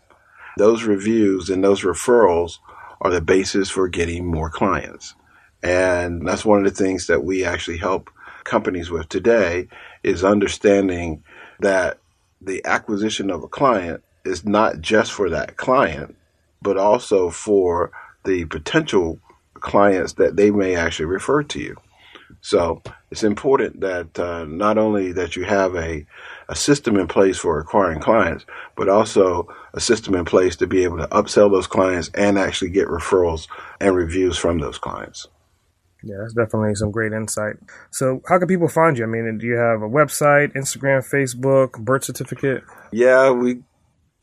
Those 0.57 0.85
reviews 0.85 1.51
and 1.51 1.65
those 1.65 1.83
referrals 1.83 2.59
are 3.01 3.11
the 3.11 3.21
basis 3.21 3.69
for 3.69 3.89
getting 3.89 4.27
more 4.27 4.51
clients. 4.51 5.15
And 5.63 6.27
that's 6.27 6.45
one 6.45 6.59
of 6.59 6.65
the 6.65 6.85
things 6.85 7.07
that 7.07 7.25
we 7.25 7.45
actually 7.45 7.79
help 7.79 8.11
companies 8.45 8.91
with 8.91 9.09
today 9.09 9.69
is 10.03 10.25
understanding 10.25 11.23
that 11.63 11.99
the 12.41 12.65
acquisition 12.65 13.31
of 13.31 13.43
a 13.43 13.49
client 13.49 14.03
is 14.25 14.45
not 14.45 14.81
just 14.81 15.13
for 15.13 15.31
that 15.31 15.57
client, 15.57 16.17
but 16.61 16.77
also 16.77 17.31
for 17.31 17.91
the 18.25 18.45
potential 18.47 19.19
clients 19.55 20.15
that 20.15 20.37
they 20.37 20.51
may 20.51 20.77
actually 20.77 21.07
refer 21.07 21.43
to 21.43 21.61
you. 21.61 21.77
So 22.41 22.83
it's 23.11 23.23
important 23.23 23.81
that 23.81 24.19
uh, 24.19 24.45
not 24.47 24.79
only 24.79 25.13
that 25.13 25.37
you 25.37 25.45
have 25.45 25.77
a, 25.77 26.07
a 26.49 26.57
system 26.57 26.97
in 26.97 27.07
place 27.07 27.39
for 27.39 27.61
acquiring 27.61 28.01
clients, 28.01 28.45
but 28.77 28.89
also 28.89 29.49
a 29.75 29.81
system 29.81 30.15
in 30.15 30.25
place 30.25 30.57
to 30.57 30.67
be 30.67 30.83
able 30.83 30.99
to 30.99 31.07
upsell 31.09 31.51
those 31.51 31.67
clients 31.67 32.11
and 32.15 32.39
actually 32.39 32.71
get 32.71 32.89
referrals 32.89 33.47
and 33.81 33.95
reviews 33.95 34.37
from 34.37 34.59
those 34.59 34.79
clients. 34.79 35.29
Yeah, 36.05 36.17
that's 36.21 36.35
definitely 36.35 36.75
some 36.75 36.91
great 36.91 37.13
insight. 37.13 37.57
So, 37.91 38.21
how 38.29 38.39
can 38.39 38.49
people 38.49 38.69
find 38.69 38.99
you? 38.99 39.05
I 39.05 39.07
mean, 39.07 39.39
do 39.39 39.47
you 39.47 39.57
have 39.57 39.83
a 39.83 39.89
website, 39.89 40.55
Instagram, 40.55 41.09
Facebook, 41.09 41.79
birth 41.79 42.05
certificate? 42.05 42.65
Yeah, 42.93 43.31
we. 43.31 43.63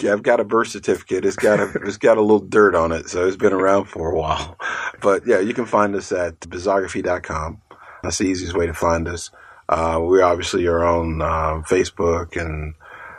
I've 0.02 0.24
got 0.24 0.39
a 0.39 0.46
birth 0.46 0.70
certificate. 0.70 1.26
It's 1.26 1.36
got 1.36 1.60
a 1.60 1.72
it's 1.86 1.98
got 1.98 2.18
a 2.18 2.22
little 2.22 2.39
dirt 2.39 2.76
on 2.76 2.92
it, 2.92 3.10
so 3.10 3.28
it's 3.28 3.38
been 3.38 3.54
around 3.54 3.86
for 3.86 4.12
a 4.12 4.15
while. 4.15 4.58
But 5.02 5.26
yeah, 5.26 5.39
you 5.39 5.54
can 5.54 5.65
find 5.65 5.96
us 5.96 6.12
at 6.12 6.42
bizography.com. 6.42 7.62
That's 8.04 8.18
the 8.18 8.26
easiest 8.26 8.54
way 8.54 8.68
to 8.68 8.74
find 8.74 9.08
us. 9.08 9.32
Uh, 9.70 10.02
we 10.04 10.22
obviously 10.22 10.68
are 10.68 10.84
on 10.84 11.22
uh, 11.22 11.62
Facebook 11.65 12.36
and 12.36 12.74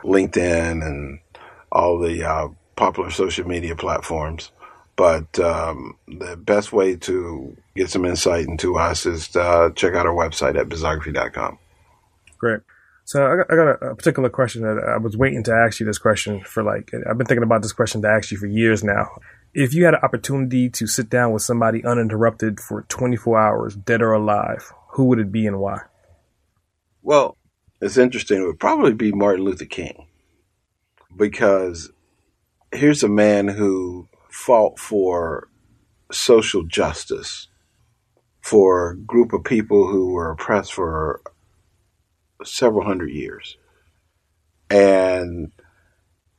LinkedIn 0.04 0.84
and 0.84 1.20
all 1.72 1.98
the 1.98 2.22
uh, 2.22 2.48
popular 2.76 3.10
social 3.10 3.46
media 3.46 3.76
platforms. 3.76 4.50
But 5.00 5.38
um, 5.38 5.96
the 6.06 6.36
best 6.36 6.74
way 6.74 6.94
to 6.94 7.56
get 7.74 7.88
some 7.88 8.04
insight 8.04 8.44
into 8.44 8.76
us 8.76 9.06
is 9.06 9.28
to 9.28 9.40
uh, 9.40 9.70
check 9.70 9.94
out 9.94 10.04
our 10.04 10.12
website 10.12 10.60
at 10.60 10.68
bizography.com. 10.68 11.58
Great. 12.36 12.60
So 13.06 13.24
I 13.24 13.36
got, 13.36 13.46
I 13.50 13.56
got 13.56 13.68
a, 13.68 13.92
a, 13.92 13.96
particular 13.96 14.28
question 14.28 14.60
that 14.60 14.76
I 14.86 14.98
was 14.98 15.16
waiting 15.16 15.42
to 15.44 15.54
ask 15.54 15.80
you 15.80 15.86
this 15.86 15.96
question 15.96 16.42
for 16.42 16.62
like, 16.62 16.90
I've 17.08 17.16
been 17.16 17.26
thinking 17.26 17.44
about 17.44 17.62
this 17.62 17.72
question 17.72 18.02
to 18.02 18.08
ask 18.08 18.30
you 18.30 18.36
for 18.36 18.44
years 18.44 18.84
now. 18.84 19.08
If 19.54 19.72
you 19.72 19.86
had 19.86 19.94
an 19.94 20.00
opportunity 20.02 20.68
to 20.68 20.86
sit 20.86 21.08
down 21.08 21.32
with 21.32 21.40
somebody 21.40 21.82
uninterrupted 21.82 22.60
for 22.60 22.82
24 22.82 23.40
hours, 23.40 23.76
dead 23.76 24.02
or 24.02 24.12
alive, 24.12 24.70
who 24.90 25.06
would 25.06 25.18
it 25.18 25.32
be 25.32 25.46
and 25.46 25.60
why? 25.60 25.78
Well, 27.00 27.38
it's 27.80 27.96
interesting. 27.96 28.42
It 28.42 28.46
would 28.46 28.60
probably 28.60 28.92
be 28.92 29.12
Martin 29.12 29.46
Luther 29.46 29.64
King 29.64 30.08
because 31.16 31.90
here's 32.70 33.02
a 33.02 33.08
man 33.08 33.48
who 33.48 34.09
fought 34.30 34.78
for 34.78 35.48
social 36.12 36.62
justice 36.62 37.48
for 38.40 38.90
a 38.90 38.96
group 38.96 39.32
of 39.32 39.44
people 39.44 39.88
who 39.88 40.12
were 40.12 40.30
oppressed 40.30 40.72
for 40.72 41.20
several 42.44 42.84
hundred 42.84 43.10
years. 43.10 43.56
And 44.70 45.52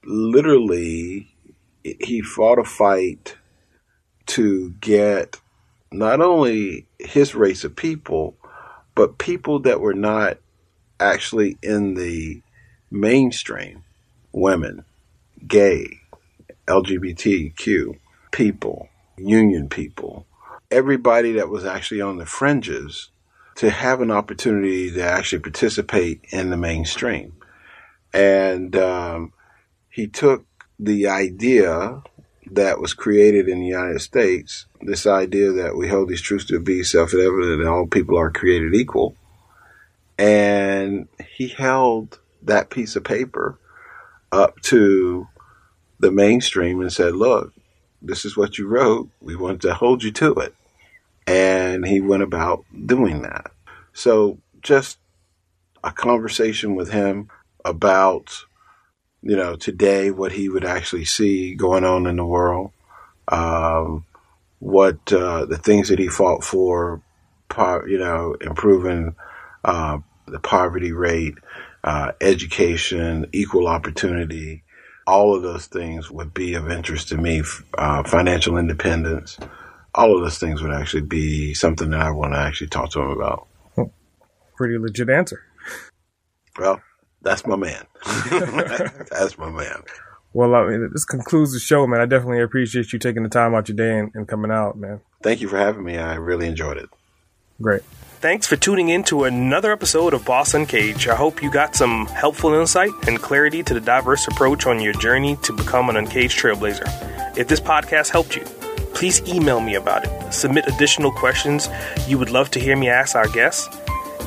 literally, 0.04 1.36
he 1.84 2.22
fought 2.22 2.60
a 2.60 2.64
fight 2.64 3.36
to 4.28 4.72
get 4.80 5.40
not 5.92 6.22
only 6.22 6.88
his 7.00 7.36
race 7.36 7.64
of 7.64 7.76
people, 7.76 8.38
but 8.96 9.18
people 9.18 9.60
that 9.60 9.82
were 9.82 9.94
not 9.94 10.38
actually 11.00 11.58
in 11.62 11.96
the 11.96 12.42
mainstream 12.90 13.84
women, 14.32 14.86
gay, 15.48 16.01
LGBTQ 16.68 17.98
people, 18.32 18.90
union 19.18 19.70
people, 19.70 20.26
everybody 20.70 21.34
that 21.34 21.50
was 21.50 21.66
actually 21.66 22.02
on 22.02 22.18
the 22.18 22.26
fringes 22.26 23.10
to 23.56 23.70
have 23.70 24.02
an 24.02 24.12
opportunity 24.12 24.92
to 24.92 25.04
actually 25.04 25.42
participate 25.42 26.26
in 26.30 26.50
the 26.50 26.58
mainstream. 26.58 27.34
And 28.14 28.76
um, 28.76 29.34
he 29.90 30.08
took 30.08 30.46
the 30.80 31.08
idea 31.08 32.02
that 32.52 32.80
was 32.80 32.94
created 32.94 33.48
in 33.48 33.60
the 33.60 33.68
United 33.68 34.00
States, 34.00 34.66
this 34.82 35.06
idea 35.06 35.52
that 35.52 35.76
we 35.76 35.88
hold 35.88 36.10
these 36.10 36.22
truths 36.22 36.46
to 36.46 36.60
be 36.60 36.84
self 36.84 37.14
evident 37.14 37.62
and 37.62 37.68
all 37.68 37.88
people 37.88 38.18
are 38.18 38.32
created 38.32 38.74
equal. 38.74 39.16
And 40.18 41.08
he 41.38 41.48
held 41.48 42.20
that 42.44 42.70
piece 42.70 42.96
of 42.96 43.04
paper 43.04 43.58
up 44.32 44.60
to 44.62 45.28
the 46.02 46.12
mainstream 46.12 46.82
and 46.82 46.92
said, 46.92 47.16
look, 47.16 47.54
this 48.02 48.26
is 48.26 48.36
what 48.36 48.58
you 48.58 48.68
wrote. 48.68 49.10
We 49.22 49.36
want 49.36 49.62
to 49.62 49.74
hold 49.74 50.04
you 50.04 50.12
to 50.14 50.34
it. 50.34 50.54
And 51.28 51.86
he 51.86 52.02
went 52.02 52.24
about 52.24 52.66
doing 52.86 53.22
that. 53.22 53.52
So 53.94 54.40
just 54.62 54.98
a 55.84 55.92
conversation 55.92 56.76
with 56.76 56.92
him 56.92 57.30
about, 57.64 58.46
you 59.22 59.36
know, 59.36 59.56
today, 59.56 60.10
what 60.10 60.32
he 60.32 60.50
would 60.50 60.66
actually 60.66 61.06
see 61.06 61.54
going 61.54 61.84
on 61.84 62.08
in 62.08 62.16
the 62.16 62.26
world, 62.26 62.72
um, 63.28 64.06
what 64.60 65.14
uh, 65.14 65.46
the 65.46 65.58
things 65.58 65.90
that 65.90 66.00
he 66.00 66.08
fought 66.08 66.44
for, 66.44 67.02
you 67.58 68.00
know, 68.00 68.36
improving 68.42 69.16
uh, 69.64 70.00
the 70.26 70.40
poverty 70.40 70.92
rate, 70.92 71.36
uh, 71.84 72.14
education, 72.22 73.28
equal 73.32 73.68
opportunity, 73.68 74.64
all 75.08 75.36
of 75.36 75.42
those 75.42 75.68
things 75.68 76.10
would 76.12 76.34
be 76.34 76.54
of 76.54 76.70
interest 76.70 77.10
to 77.10 77.18
me. 77.18 77.44
Uh, 77.78 78.04
financial 78.04 78.58
independence, 78.58 79.38
all 79.94 80.16
of 80.16 80.24
those 80.24 80.38
things 80.38 80.62
would 80.62 80.74
actually 80.74 81.02
be 81.02 81.54
something 81.54 81.90
that 81.92 82.02
I 82.02 82.12
want 82.12 82.34
to 82.34 82.40
actually 82.40 82.68
talk 82.68 82.92
to 82.92 83.02
him 83.02 83.10
about. 83.10 83.48
Pretty 84.56 84.78
legit 84.78 85.10
answer. 85.10 85.44
Well, 86.60 86.82
that's 87.22 87.46
my 87.46 87.56
man. 87.56 87.86
that's 89.10 89.38
my 89.38 89.50
man. 89.50 89.84
Well, 90.34 90.56
I 90.56 90.68
mean, 90.68 90.90
this 90.94 91.04
concludes 91.04 91.54
the 91.54 91.60
show, 91.60 91.86
man. 91.88 92.00
I 92.00 92.06
definitely 92.06 92.42
appreciate 92.42 92.94
you 92.94 93.00
taking 93.00 93.24
the 93.24 93.30
time 93.30 93.54
out 93.54 93.68
your 93.68 93.76
day 93.76 94.00
and, 94.00 94.12
and 94.14 94.28
coming 94.28 94.52
out, 94.52 94.78
man. 94.78 95.02
Thank 95.24 95.42
you 95.42 95.48
for 95.48 95.58
having 95.58 95.84
me. 95.84 95.98
I 95.98 96.16
really 96.16 96.48
enjoyed 96.48 96.78
it. 96.78 96.90
Great. 97.62 97.82
Thanks 98.22 98.46
for 98.46 98.56
tuning 98.56 98.90
in 98.90 99.04
to 99.06 99.24
another 99.24 99.72
episode 99.72 100.14
of 100.14 100.24
Boss 100.26 100.54
Uncaged. 100.54 101.08
I 101.08 101.16
hope 101.16 101.42
you 101.42 101.50
got 101.50 101.76
some 101.76 102.06
helpful 102.06 102.54
insight 102.54 102.92
and 103.08 103.20
clarity 103.20 103.64
to 103.64 103.74
the 103.74 103.82
diverse 103.82 104.28
approach 104.28 104.68
on 104.68 104.80
your 104.80 104.94
journey 104.94 105.38
to 105.38 105.52
become 105.52 105.90
an 105.90 105.98
uncaged 105.98 106.38
trailblazer. 106.38 106.86
If 107.36 107.48
this 107.48 107.60
podcast 107.60 108.12
helped 108.12 108.36
you, 108.36 108.44
please 108.94 109.28
email 109.28 109.60
me 109.60 109.74
about 109.74 110.06
it. 110.06 110.32
Submit 110.32 110.68
additional 110.68 111.12
questions 111.12 111.68
you 112.08 112.20
would 112.20 112.30
love 112.30 112.52
to 112.52 112.60
hear 112.60 112.76
me 112.76 112.90
ask 112.90 113.16
our 113.16 113.28
guests, 113.30 113.68